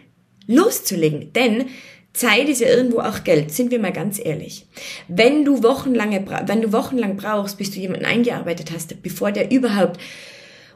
loszulegen. 0.46 1.32
Denn 1.32 1.66
Zeit 2.16 2.48
ist 2.48 2.60
ja 2.60 2.68
irgendwo 2.68 3.00
auch 3.00 3.24
Geld, 3.24 3.52
sind 3.52 3.70
wir 3.70 3.78
mal 3.78 3.92
ganz 3.92 4.18
ehrlich. 4.18 4.66
Wenn 5.06 5.44
du 5.44 5.62
wochenlange, 5.62 6.24
wenn 6.46 6.62
du 6.62 6.72
wochenlang 6.72 7.16
brauchst, 7.16 7.58
bis 7.58 7.70
du 7.70 7.78
jemanden 7.78 8.06
eingearbeitet 8.06 8.70
hast, 8.74 9.02
bevor 9.02 9.32
der 9.32 9.50
überhaupt 9.50 10.00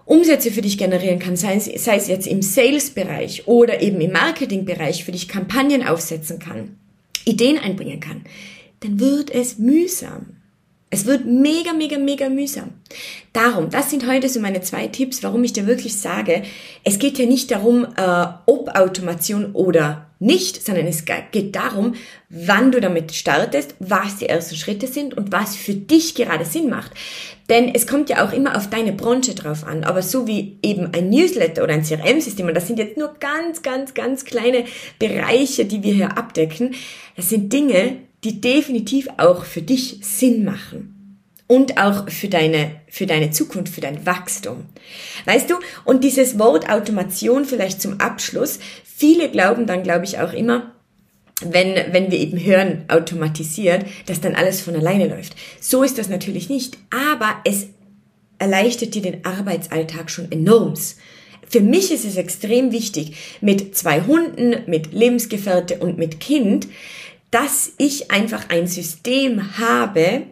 Umsätze 0.04 0.50
für 0.50 0.60
dich 0.60 0.76
generieren 0.76 1.18
kann, 1.18 1.36
sei 1.36 1.54
es, 1.54 1.66
sei 1.84 1.96
es 1.96 2.08
jetzt 2.08 2.26
im 2.26 2.42
Sales-Bereich 2.42 3.46
oder 3.46 3.80
eben 3.80 4.00
im 4.00 4.12
Marketing-Bereich 4.12 5.04
für 5.04 5.12
dich 5.12 5.28
Kampagnen 5.28 5.86
aufsetzen 5.86 6.38
kann, 6.38 6.76
Ideen 7.24 7.58
einbringen 7.58 8.00
kann, 8.00 8.24
dann 8.80 9.00
wird 9.00 9.30
es 9.30 9.58
mühsam. 9.58 10.39
Es 10.92 11.06
wird 11.06 11.24
mega, 11.24 11.72
mega, 11.72 11.98
mega 11.98 12.28
mühsam. 12.28 12.70
Darum, 13.32 13.70
das 13.70 13.90
sind 13.90 14.08
heute 14.08 14.28
so 14.28 14.40
meine 14.40 14.60
zwei 14.60 14.88
Tipps, 14.88 15.22
warum 15.22 15.44
ich 15.44 15.52
dir 15.52 15.68
wirklich 15.68 15.96
sage, 15.96 16.42
es 16.82 16.98
geht 16.98 17.16
ja 17.16 17.26
nicht 17.26 17.52
darum, 17.52 17.86
äh, 17.96 18.26
ob 18.46 18.74
Automation 18.74 19.52
oder 19.52 20.10
nicht, 20.18 20.66
sondern 20.66 20.86
es 20.86 21.04
geht 21.04 21.56
darum, 21.56 21.94
wann 22.28 22.72
du 22.72 22.80
damit 22.80 23.14
startest, 23.14 23.76
was 23.78 24.16
die 24.16 24.28
ersten 24.28 24.56
Schritte 24.56 24.88
sind 24.88 25.16
und 25.16 25.30
was 25.32 25.56
für 25.56 25.74
dich 25.74 26.16
gerade 26.16 26.44
Sinn 26.44 26.68
macht. 26.68 26.90
Denn 27.48 27.72
es 27.72 27.86
kommt 27.86 28.10
ja 28.10 28.26
auch 28.26 28.32
immer 28.32 28.56
auf 28.56 28.68
deine 28.68 28.92
Branche 28.92 29.34
drauf 29.34 29.64
an. 29.64 29.84
Aber 29.84 30.02
so 30.02 30.26
wie 30.26 30.58
eben 30.62 30.92
ein 30.92 31.08
Newsletter 31.08 31.62
oder 31.62 31.72
ein 31.72 31.84
CRM-System, 31.84 32.48
und 32.48 32.54
das 32.54 32.66
sind 32.66 32.78
jetzt 32.80 32.98
nur 32.98 33.14
ganz, 33.18 33.62
ganz, 33.62 33.94
ganz 33.94 34.24
kleine 34.24 34.64
Bereiche, 34.98 35.64
die 35.64 35.82
wir 35.82 35.94
hier 35.94 36.18
abdecken, 36.18 36.74
das 37.16 37.30
sind 37.30 37.52
Dinge, 37.52 37.96
die 38.24 38.40
definitiv 38.40 39.08
auch 39.16 39.44
für 39.44 39.62
dich 39.62 39.98
Sinn 40.02 40.44
machen. 40.44 40.96
Und 41.46 41.78
auch 41.78 42.08
für 42.08 42.28
deine, 42.28 42.76
für 42.88 43.06
deine 43.06 43.32
Zukunft, 43.32 43.74
für 43.74 43.80
dein 43.80 44.06
Wachstum. 44.06 44.66
Weißt 45.24 45.50
du? 45.50 45.56
Und 45.84 46.04
dieses 46.04 46.38
Wort 46.38 46.68
Automation 46.70 47.44
vielleicht 47.44 47.82
zum 47.82 47.98
Abschluss. 47.98 48.60
Viele 48.84 49.30
glauben 49.30 49.66
dann, 49.66 49.82
glaube 49.82 50.04
ich, 50.04 50.20
auch 50.20 50.32
immer, 50.32 50.76
wenn, 51.42 51.92
wenn 51.92 52.12
wir 52.12 52.18
eben 52.18 52.38
hören, 52.38 52.84
automatisiert, 52.86 53.84
dass 54.06 54.20
dann 54.20 54.36
alles 54.36 54.60
von 54.60 54.76
alleine 54.76 55.08
läuft. 55.08 55.34
So 55.60 55.82
ist 55.82 55.98
das 55.98 56.08
natürlich 56.08 56.48
nicht. 56.48 56.78
Aber 56.90 57.34
es 57.44 57.66
erleichtert 58.38 58.94
dir 58.94 59.02
den 59.02 59.24
Arbeitsalltag 59.24 60.10
schon 60.10 60.30
enorms. 60.32 60.96
für 61.48 61.60
mich 61.60 61.90
ist 61.90 62.04
es 62.04 62.16
extrem 62.16 62.70
wichtig, 62.70 63.16
mit 63.40 63.76
zwei 63.76 64.02
Hunden, 64.02 64.62
mit 64.66 64.92
Lebensgefährte 64.92 65.78
und 65.78 65.98
mit 65.98 66.20
Kind, 66.20 66.68
dass 67.30 67.72
ich 67.78 68.10
einfach 68.10 68.48
ein 68.48 68.66
System 68.66 69.58
habe, 69.58 70.26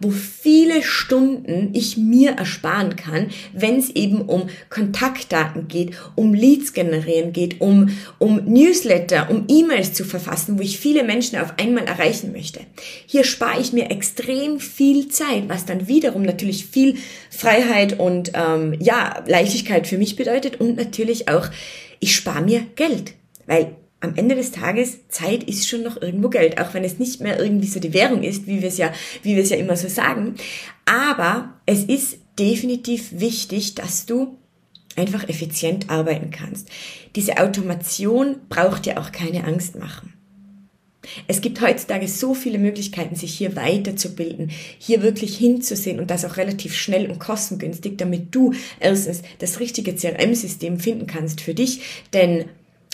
wo 0.00 0.10
viele 0.10 0.82
Stunden 0.82 1.70
ich 1.74 1.96
mir 1.96 2.32
ersparen 2.32 2.96
kann, 2.96 3.30
wenn 3.52 3.78
es 3.78 3.90
eben 3.90 4.22
um 4.22 4.48
Kontaktdaten 4.70 5.68
geht, 5.68 5.92
um 6.14 6.34
Leads 6.34 6.72
generieren 6.72 7.32
geht, 7.32 7.60
um, 7.60 7.90
um 8.18 8.44
Newsletter, 8.44 9.30
um 9.30 9.44
E-Mails 9.48 9.92
zu 9.92 10.04
verfassen, 10.04 10.58
wo 10.58 10.62
ich 10.62 10.78
viele 10.78 11.04
Menschen 11.04 11.38
auf 11.38 11.54
einmal 11.58 11.84
erreichen 11.84 12.32
möchte. 12.32 12.60
Hier 13.06 13.24
spare 13.24 13.60
ich 13.60 13.72
mir 13.72 13.90
extrem 13.90 14.60
viel 14.60 15.08
Zeit, 15.08 15.48
was 15.48 15.66
dann 15.66 15.88
wiederum 15.88 16.22
natürlich 16.22 16.66
viel 16.66 16.96
Freiheit 17.30 17.98
und 17.98 18.32
ähm, 18.34 18.74
ja 18.78 19.22
Leichtigkeit 19.26 19.86
für 19.86 19.98
mich 19.98 20.16
bedeutet 20.16 20.60
und 20.60 20.76
natürlich 20.76 21.28
auch 21.28 21.48
ich 22.00 22.14
spare 22.14 22.42
mir 22.42 22.62
Geld, 22.76 23.14
weil 23.46 23.74
am 24.00 24.14
Ende 24.14 24.36
des 24.36 24.52
Tages, 24.52 25.08
Zeit 25.08 25.42
ist 25.44 25.68
schon 25.68 25.82
noch 25.82 26.00
irgendwo 26.00 26.28
Geld, 26.28 26.60
auch 26.60 26.72
wenn 26.72 26.84
es 26.84 26.98
nicht 26.98 27.20
mehr 27.20 27.38
irgendwie 27.38 27.66
so 27.66 27.80
die 27.80 27.92
Währung 27.92 28.22
ist, 28.22 28.46
wie 28.46 28.62
wir 28.62 28.68
es 28.68 28.78
ja, 28.78 28.92
wie 29.22 29.34
wir 29.34 29.42
es 29.42 29.50
ja 29.50 29.56
immer 29.56 29.76
so 29.76 29.88
sagen. 29.88 30.36
Aber 30.84 31.54
es 31.66 31.84
ist 31.84 32.18
definitiv 32.38 33.18
wichtig, 33.18 33.74
dass 33.74 34.06
du 34.06 34.38
einfach 34.96 35.28
effizient 35.28 35.90
arbeiten 35.90 36.30
kannst. 36.30 36.68
Diese 37.16 37.38
Automation 37.38 38.36
braucht 38.48 38.86
dir 38.86 39.00
auch 39.00 39.12
keine 39.12 39.44
Angst 39.44 39.76
machen. 39.78 40.12
Es 41.26 41.40
gibt 41.40 41.60
heutzutage 41.60 42.06
so 42.06 42.34
viele 42.34 42.58
Möglichkeiten, 42.58 43.14
sich 43.14 43.34
hier 43.34 43.56
weiterzubilden, 43.56 44.50
hier 44.78 45.02
wirklich 45.02 45.36
hinzusehen 45.36 46.00
und 46.00 46.10
das 46.10 46.24
auch 46.24 46.36
relativ 46.36 46.74
schnell 46.74 47.10
und 47.10 47.18
kostengünstig, 47.18 47.96
damit 47.96 48.34
du 48.34 48.52
erstens 48.78 49.22
das 49.38 49.58
richtige 49.58 49.94
CRM-System 49.94 50.78
finden 50.78 51.06
kannst 51.06 51.40
für 51.40 51.54
dich, 51.54 51.80
denn 52.12 52.46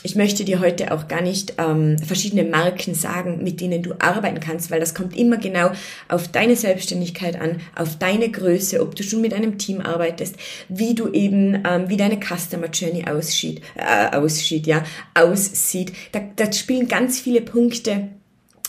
ich 0.04 0.16
möchte 0.16 0.44
dir 0.44 0.60
heute 0.60 0.92
auch 0.92 1.08
gar 1.08 1.22
nicht 1.22 1.54
ähm, 1.56 1.98
verschiedene 1.98 2.44
Marken 2.44 2.94
sagen, 2.94 3.42
mit 3.42 3.62
denen 3.62 3.82
du 3.82 3.94
arbeiten 3.98 4.38
kannst, 4.38 4.70
weil 4.70 4.78
das 4.78 4.94
kommt 4.94 5.16
immer 5.16 5.38
genau 5.38 5.70
auf 6.08 6.28
deine 6.28 6.56
Selbstständigkeit 6.56 7.40
an, 7.40 7.60
auf 7.74 7.98
deine 7.98 8.30
Größe, 8.30 8.82
ob 8.82 8.94
du 8.94 9.02
schon 9.02 9.22
mit 9.22 9.32
einem 9.32 9.56
Team 9.56 9.80
arbeitest, 9.80 10.36
wie 10.68 10.94
du 10.94 11.10
eben, 11.10 11.62
ähm, 11.66 11.88
wie 11.88 11.96
deine 11.96 12.20
Customer 12.20 12.68
Journey 12.70 13.06
aussieht, 13.06 13.62
äh, 13.76 14.14
aussieht, 14.14 14.66
ja, 14.66 14.84
aussieht. 15.14 15.94
Da, 16.12 16.20
da 16.36 16.52
spielen 16.52 16.86
ganz 16.86 17.18
viele 17.18 17.40
Punkte 17.40 18.08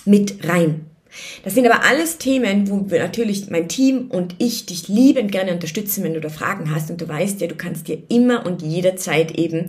mit 0.06 0.48
rein. 0.48 0.86
Das 1.44 1.54
sind 1.54 1.66
aber 1.66 1.84
alles 1.84 2.18
Themen, 2.18 2.70
wo 2.70 2.78
natürlich 2.78 3.50
mein 3.50 3.68
Team 3.68 4.08
und 4.10 4.36
ich 4.38 4.66
dich 4.66 4.88
liebend 4.88 5.32
gerne 5.32 5.54
unterstützen, 5.54 6.04
wenn 6.04 6.14
du 6.14 6.22
da 6.22 6.30
Fragen 6.30 6.74
hast. 6.74 6.90
Und 6.90 7.02
du 7.02 7.08
weißt 7.08 7.42
ja, 7.42 7.48
du 7.48 7.56
kannst 7.56 7.88
dir 7.88 7.98
immer 8.10 8.46
und 8.46 8.62
jederzeit 8.62 9.32
eben 9.38 9.68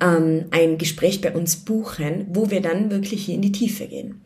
ähm, 0.00 0.46
ein 0.50 0.78
Gespräch 0.78 1.20
bei 1.20 1.32
uns 1.32 1.56
buchen, 1.56 2.26
wo 2.30 2.50
wir 2.50 2.60
dann 2.60 2.90
wirklich 2.90 3.24
hier 3.24 3.34
in 3.34 3.42
die 3.42 3.52
Tiefe 3.52 3.86
gehen. 3.86 4.20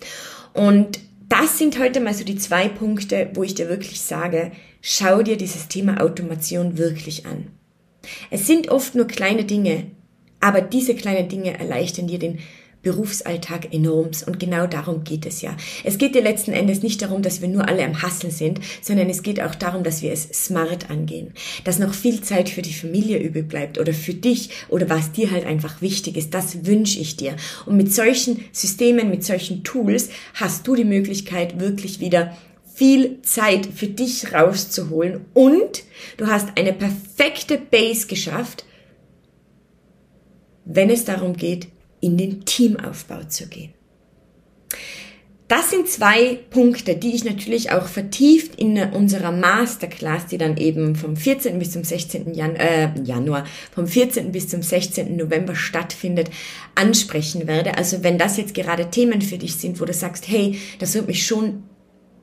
Und 0.52 1.00
das 1.28 1.58
sind 1.58 1.78
heute 1.78 2.00
mal 2.00 2.12
so 2.12 2.24
die 2.24 2.36
zwei 2.36 2.68
Punkte, 2.68 3.30
wo 3.34 3.44
ich 3.44 3.54
dir 3.54 3.68
wirklich 3.68 4.00
sage, 4.00 4.50
schau 4.80 5.22
dir 5.22 5.36
dieses 5.36 5.68
Thema 5.68 6.00
Automation 6.00 6.76
wirklich 6.76 7.26
an. 7.26 7.46
Es 8.30 8.46
sind 8.46 8.68
oft 8.68 8.94
nur 8.94 9.06
kleine 9.06 9.44
Dinge, 9.44 9.86
aber 10.40 10.60
diese 10.60 10.94
kleinen 10.94 11.28
Dinge 11.28 11.58
erleichtern 11.58 12.08
dir 12.08 12.18
den 12.18 12.38
Berufsalltag 12.82 13.74
enorms 13.74 14.22
und 14.22 14.40
genau 14.40 14.66
darum 14.66 15.04
geht 15.04 15.26
es 15.26 15.42
ja. 15.42 15.56
Es 15.84 15.98
geht 15.98 16.14
dir 16.14 16.22
letzten 16.22 16.52
Endes 16.52 16.82
nicht 16.82 17.02
darum, 17.02 17.20
dass 17.20 17.42
wir 17.42 17.48
nur 17.48 17.68
alle 17.68 17.84
am 17.84 18.00
Hasseln 18.00 18.32
sind, 18.32 18.60
sondern 18.80 19.10
es 19.10 19.22
geht 19.22 19.40
auch 19.42 19.54
darum, 19.54 19.84
dass 19.84 20.00
wir 20.00 20.12
es 20.12 20.28
smart 20.32 20.88
angehen, 20.88 21.32
dass 21.64 21.78
noch 21.78 21.92
viel 21.92 22.22
Zeit 22.22 22.48
für 22.48 22.62
die 22.62 22.72
Familie 22.72 23.18
übrig 23.18 23.48
bleibt 23.48 23.78
oder 23.78 23.92
für 23.92 24.14
dich 24.14 24.50
oder 24.68 24.88
was 24.88 25.12
dir 25.12 25.30
halt 25.30 25.44
einfach 25.44 25.82
wichtig 25.82 26.16
ist. 26.16 26.32
Das 26.32 26.64
wünsche 26.64 27.00
ich 27.00 27.16
dir. 27.16 27.36
Und 27.66 27.76
mit 27.76 27.92
solchen 27.92 28.44
Systemen, 28.52 29.10
mit 29.10 29.24
solchen 29.24 29.62
Tools 29.62 30.08
hast 30.34 30.66
du 30.66 30.74
die 30.74 30.84
Möglichkeit 30.84 31.60
wirklich 31.60 32.00
wieder 32.00 32.36
viel 32.74 33.20
Zeit 33.20 33.66
für 33.66 33.88
dich 33.88 34.32
rauszuholen 34.32 35.26
und 35.34 35.82
du 36.16 36.28
hast 36.28 36.56
eine 36.56 36.72
perfekte 36.72 37.58
Base 37.58 38.06
geschafft, 38.06 38.64
wenn 40.64 40.88
es 40.88 41.04
darum 41.04 41.36
geht, 41.36 41.68
in 42.00 42.16
den 42.16 42.44
Teamaufbau 42.44 43.24
zu 43.24 43.48
gehen. 43.48 43.72
Das 45.50 45.68
sind 45.68 45.88
zwei 45.88 46.38
Punkte, 46.50 46.94
die 46.94 47.12
ich 47.12 47.24
natürlich 47.24 47.72
auch 47.72 47.88
vertieft 47.88 48.54
in 48.54 48.78
unserer 48.78 49.32
Masterclass, 49.32 50.26
die 50.26 50.38
dann 50.38 50.56
eben 50.56 50.94
vom 50.94 51.16
14. 51.16 51.58
bis 51.58 51.72
zum 51.72 51.82
16. 51.82 52.34
Jan 52.34 52.54
äh, 52.54 52.90
Januar, 53.02 53.44
vom 53.74 53.88
14. 53.88 54.30
bis 54.30 54.46
zum 54.46 54.62
16. 54.62 55.16
November 55.16 55.56
stattfindet, 55.56 56.30
ansprechen 56.76 57.48
werde. 57.48 57.76
Also 57.76 58.04
wenn 58.04 58.16
das 58.16 58.36
jetzt 58.36 58.54
gerade 58.54 58.90
Themen 58.90 59.22
für 59.22 59.38
dich 59.38 59.56
sind, 59.56 59.80
wo 59.80 59.84
du 59.84 59.92
sagst, 59.92 60.28
hey, 60.28 60.56
das 60.78 60.94
würde 60.94 61.08
mich 61.08 61.26
schon 61.26 61.64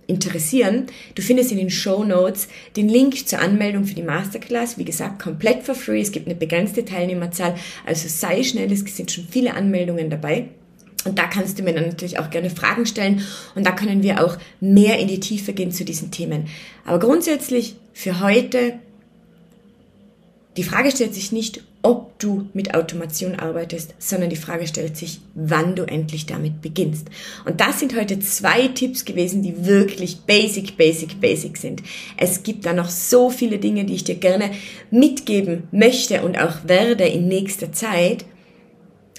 interessieren. 0.07 0.87
Du 1.15 1.21
findest 1.21 1.51
in 1.51 1.57
den 1.57 1.69
Show 1.69 2.03
Notes 2.03 2.47
den 2.75 2.89
Link 2.89 3.27
zur 3.27 3.39
Anmeldung 3.39 3.85
für 3.85 3.95
die 3.95 4.03
Masterclass. 4.03 4.77
Wie 4.77 4.85
gesagt, 4.85 5.21
komplett 5.21 5.63
for 5.63 5.75
free. 5.75 6.01
Es 6.01 6.11
gibt 6.11 6.27
eine 6.27 6.35
begrenzte 6.35 6.85
Teilnehmerzahl. 6.85 7.55
Also 7.85 8.07
sei 8.07 8.43
schnell, 8.43 8.71
es 8.71 8.79
sind 8.95 9.11
schon 9.11 9.27
viele 9.29 9.53
Anmeldungen 9.53 10.09
dabei. 10.09 10.47
Und 11.05 11.19
da 11.19 11.27
kannst 11.27 11.59
du 11.59 11.63
mir 11.63 11.73
dann 11.73 11.85
natürlich 11.85 12.19
auch 12.19 12.29
gerne 12.29 12.49
Fragen 12.49 12.85
stellen 12.85 13.23
und 13.55 13.65
da 13.65 13.71
können 13.71 14.03
wir 14.03 14.25
auch 14.25 14.37
mehr 14.59 14.99
in 14.99 15.07
die 15.07 15.21
Tiefe 15.21 15.53
gehen 15.53 15.71
zu 15.71 15.85
diesen 15.85 16.11
Themen. 16.11 16.47
Aber 16.85 16.99
grundsätzlich 16.99 17.75
für 17.93 18.19
heute 18.19 18.73
die 20.57 20.63
Frage 20.63 20.91
stellt 20.91 21.13
sich 21.13 21.31
nicht, 21.31 21.63
ob 21.83 22.06
du 22.19 22.49
mit 22.53 22.73
Automation 22.73 23.35
arbeitest, 23.35 23.93
sondern 23.99 24.29
die 24.29 24.35
Frage 24.35 24.67
stellt 24.67 24.97
sich, 24.97 25.21
wann 25.35 25.75
du 25.75 25.83
endlich 25.83 26.25
damit 26.25 26.61
beginnst. 26.61 27.07
Und 27.45 27.61
das 27.61 27.79
sind 27.79 27.95
heute 27.95 28.19
zwei 28.19 28.67
Tipps 28.69 29.05
gewesen, 29.05 29.43
die 29.43 29.65
wirklich 29.65 30.21
basic, 30.21 30.77
basic, 30.77 31.19
basic 31.21 31.57
sind. 31.57 31.83
Es 32.17 32.43
gibt 32.43 32.65
da 32.65 32.73
noch 32.73 32.89
so 32.89 33.29
viele 33.29 33.59
Dinge, 33.59 33.85
die 33.85 33.95
ich 33.95 34.03
dir 34.03 34.15
gerne 34.15 34.51
mitgeben 34.91 35.63
möchte 35.71 36.21
und 36.23 36.39
auch 36.39 36.67
werde 36.67 37.05
in 37.05 37.27
nächster 37.27 37.71
Zeit, 37.71 38.25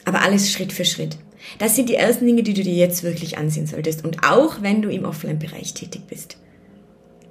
aber 0.05 0.23
alles 0.23 0.51
Schritt 0.51 0.73
für 0.73 0.85
Schritt. 0.85 1.19
Das 1.59 1.77
sind 1.77 1.89
die 1.89 1.95
ersten 1.95 2.27
Dinge, 2.27 2.43
die 2.43 2.55
du 2.55 2.63
dir 2.63 2.75
jetzt 2.75 3.03
wirklich 3.03 3.39
ansehen 3.39 3.67
solltest. 3.67 4.05
Und 4.05 4.25
auch 4.25 4.63
wenn 4.63 4.83
du 4.83 4.91
im 4.91 5.05
Offline-Bereich 5.05 5.75
tätig 5.75 6.03
bist. 6.09 6.37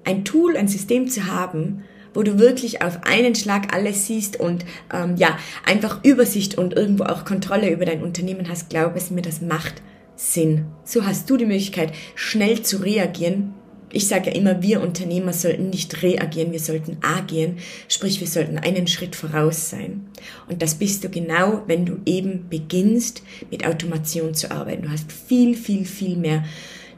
Ein 0.04 0.24
Tool, 0.26 0.56
ein 0.56 0.68
System 0.68 1.08
zu 1.08 1.28
haben, 1.28 1.84
wo 2.18 2.24
du 2.24 2.40
wirklich 2.40 2.82
auf 2.82 3.04
einen 3.04 3.36
Schlag 3.36 3.76
alles 3.76 4.08
siehst 4.08 4.40
und 4.40 4.66
ähm, 4.92 5.18
ja, 5.18 5.38
einfach 5.68 6.04
Übersicht 6.04 6.58
und 6.58 6.74
irgendwo 6.74 7.04
auch 7.04 7.26
Kontrolle 7.26 7.70
über 7.70 7.86
dein 7.86 8.02
Unternehmen 8.02 8.50
hast, 8.50 8.72
glaube 8.72 8.98
es 8.98 9.12
mir, 9.12 9.22
das 9.22 9.40
macht 9.40 9.84
Sinn. 10.16 10.66
So 10.84 11.06
hast 11.06 11.30
du 11.30 11.38
die 11.38 11.46
Möglichkeit, 11.46 11.94
schnell 12.16 12.64
zu 12.64 12.78
reagieren. 12.78 13.54
Ich 13.92 14.08
sage 14.08 14.32
ja 14.32 14.36
immer, 14.36 14.64
wir 14.64 14.82
Unternehmer 14.82 15.32
sollten 15.32 15.70
nicht 15.70 16.02
reagieren, 16.02 16.52
wir 16.52 16.60
sollten 16.60 16.98
agieren, 17.04 17.58
sprich 17.88 18.20
wir 18.20 18.28
sollten 18.28 18.58
einen 18.58 18.88
Schritt 18.88 19.16
voraus 19.16 19.70
sein. 19.70 20.08
Und 20.50 20.64
das 20.64 20.74
bist 20.74 21.04
du 21.04 21.10
genau, 21.10 21.62
wenn 21.68 21.86
du 21.86 22.00
eben 22.08 22.50
beginnst, 22.50 23.22
mit 23.52 23.64
Automation 23.64 24.34
zu 24.34 24.50
arbeiten. 24.50 24.82
Du 24.82 24.90
hast 24.90 25.12
viel, 25.12 25.56
viel, 25.56 25.86
viel 25.86 26.18
mehr 26.18 26.44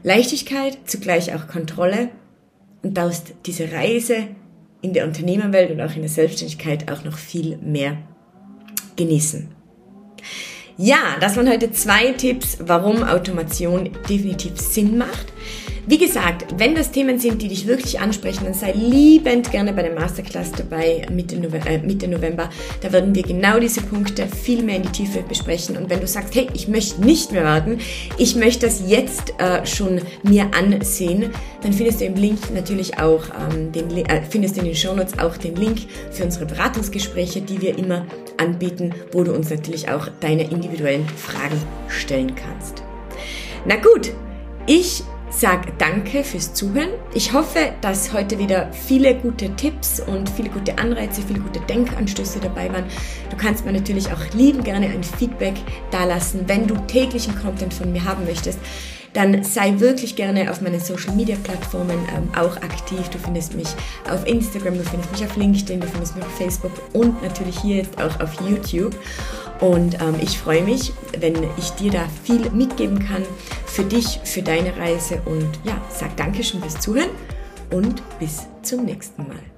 Leichtigkeit, 0.02 0.78
zugleich 0.86 1.34
auch 1.34 1.46
Kontrolle 1.46 2.08
und 2.82 2.96
darfst 2.96 3.34
diese 3.44 3.70
Reise 3.70 4.28
in 4.82 4.92
der 4.92 5.06
Unternehmerwelt 5.06 5.70
und 5.70 5.80
auch 5.80 5.94
in 5.94 6.02
der 6.02 6.10
Selbstständigkeit 6.10 6.90
auch 6.90 7.04
noch 7.04 7.16
viel 7.16 7.56
mehr 7.58 7.98
genießen. 8.96 9.48
Ja, 10.76 11.16
das 11.20 11.36
waren 11.36 11.48
heute 11.50 11.72
zwei 11.72 12.12
Tipps, 12.12 12.56
warum 12.60 13.02
Automation 13.02 13.90
definitiv 14.08 14.58
Sinn 14.58 14.96
macht. 14.96 15.32
Wie 15.90 15.98
gesagt, 15.98 16.54
wenn 16.56 16.76
das 16.76 16.92
Themen 16.92 17.18
sind, 17.18 17.42
die 17.42 17.48
dich 17.48 17.66
wirklich 17.66 17.98
ansprechen, 17.98 18.44
dann 18.44 18.54
sei 18.54 18.70
liebend 18.70 19.50
gerne 19.50 19.72
bei 19.72 19.82
der 19.82 19.92
Masterclass 19.92 20.52
dabei 20.52 21.04
Mitte, 21.10 21.36
November. 21.36 21.68
Äh, 21.68 21.78
Mitte 21.78 22.06
November. 22.06 22.48
Da 22.80 22.92
werden 22.92 23.12
wir 23.12 23.24
genau 23.24 23.58
diese 23.58 23.80
Punkte 23.80 24.28
viel 24.28 24.62
mehr 24.62 24.76
in 24.76 24.82
die 24.82 24.90
Tiefe 24.90 25.22
besprechen. 25.22 25.76
Und 25.76 25.90
wenn 25.90 25.98
du 25.98 26.06
sagst, 26.06 26.36
hey, 26.36 26.46
ich 26.54 26.68
möchte 26.68 27.04
nicht 27.04 27.32
mehr 27.32 27.42
warten, 27.42 27.80
ich 28.18 28.36
möchte 28.36 28.66
das 28.66 28.88
jetzt 28.88 29.34
äh, 29.38 29.66
schon 29.66 30.00
mir 30.22 30.54
ansehen, 30.54 31.30
dann 31.60 31.72
findest 31.72 32.02
du 32.02 32.04
im 32.04 32.14
Link 32.14 32.38
natürlich 32.54 33.00
auch 33.00 33.24
ähm, 33.52 33.72
den, 33.72 33.90
äh, 34.06 34.22
findest 34.30 34.58
in 34.58 34.66
den 34.66 34.76
Shownotes 34.76 35.18
auch 35.18 35.36
den 35.38 35.56
Link 35.56 35.80
für 36.12 36.22
unsere 36.22 36.46
Beratungsgespräche, 36.46 37.40
die 37.40 37.60
wir 37.60 37.76
immer 37.76 38.06
anbieten, 38.36 38.94
wo 39.10 39.24
du 39.24 39.32
uns 39.32 39.50
natürlich 39.50 39.90
auch 39.90 40.06
deine 40.20 40.48
individuellen 40.52 41.08
Fragen 41.08 41.60
stellen 41.88 42.36
kannst. 42.36 42.84
Na 43.66 43.74
gut, 43.74 44.12
ich 44.68 45.02
sag 45.30 45.78
danke 45.78 46.24
fürs 46.24 46.52
Zuhören. 46.54 46.90
Ich 47.14 47.32
hoffe, 47.32 47.72
dass 47.80 48.12
heute 48.12 48.38
wieder 48.38 48.72
viele 48.72 49.14
gute 49.14 49.54
Tipps 49.56 50.00
und 50.00 50.28
viele 50.28 50.50
gute 50.50 50.76
Anreize, 50.78 51.22
viele 51.22 51.40
gute 51.40 51.60
Denkanstöße 51.60 52.40
dabei 52.40 52.72
waren. 52.72 52.84
Du 53.30 53.36
kannst 53.36 53.64
mir 53.64 53.72
natürlich 53.72 54.12
auch 54.12 54.34
lieben 54.34 54.62
gerne 54.64 54.86
ein 54.86 55.04
Feedback 55.04 55.54
dalassen, 55.90 56.42
wenn 56.46 56.66
du 56.66 56.74
täglichen 56.86 57.34
Content 57.40 57.72
von 57.72 57.92
mir 57.92 58.04
haben 58.04 58.24
möchtest 58.24 58.58
dann 59.12 59.42
sei 59.42 59.78
wirklich 59.78 60.16
gerne 60.16 60.50
auf 60.50 60.60
meinen 60.60 60.80
Social 60.80 61.14
Media 61.14 61.36
Plattformen 61.42 61.98
ähm, 62.14 62.28
auch 62.36 62.56
aktiv. 62.58 63.08
Du 63.08 63.18
findest 63.18 63.54
mich 63.54 63.68
auf 64.10 64.26
Instagram, 64.26 64.78
du 64.78 64.84
findest 64.84 65.12
mich 65.12 65.24
auf 65.24 65.36
LinkedIn, 65.36 65.80
du 65.80 65.86
findest 65.86 66.16
mich 66.16 66.24
auf 66.24 66.36
Facebook 66.36 66.72
und 66.92 67.22
natürlich 67.22 67.58
hier 67.60 67.76
jetzt 67.78 68.00
auch 68.00 68.20
auf 68.20 68.40
YouTube. 68.40 68.94
Und 69.60 70.00
ähm, 70.00 70.14
ich 70.22 70.38
freue 70.38 70.62
mich, 70.62 70.92
wenn 71.18 71.34
ich 71.58 71.70
dir 71.72 71.90
da 71.90 72.04
viel 72.24 72.50
mitgeben 72.50 72.98
kann 72.98 73.22
für 73.66 73.84
dich, 73.84 74.20
für 74.24 74.42
deine 74.42 74.76
Reise. 74.76 75.20
Und 75.26 75.50
ja, 75.64 75.80
sag 75.90 76.16
Dankeschön 76.16 76.60
fürs 76.60 76.80
Zuhören 76.80 77.10
und 77.70 78.02
bis 78.18 78.46
zum 78.62 78.84
nächsten 78.84 79.26
Mal. 79.28 79.49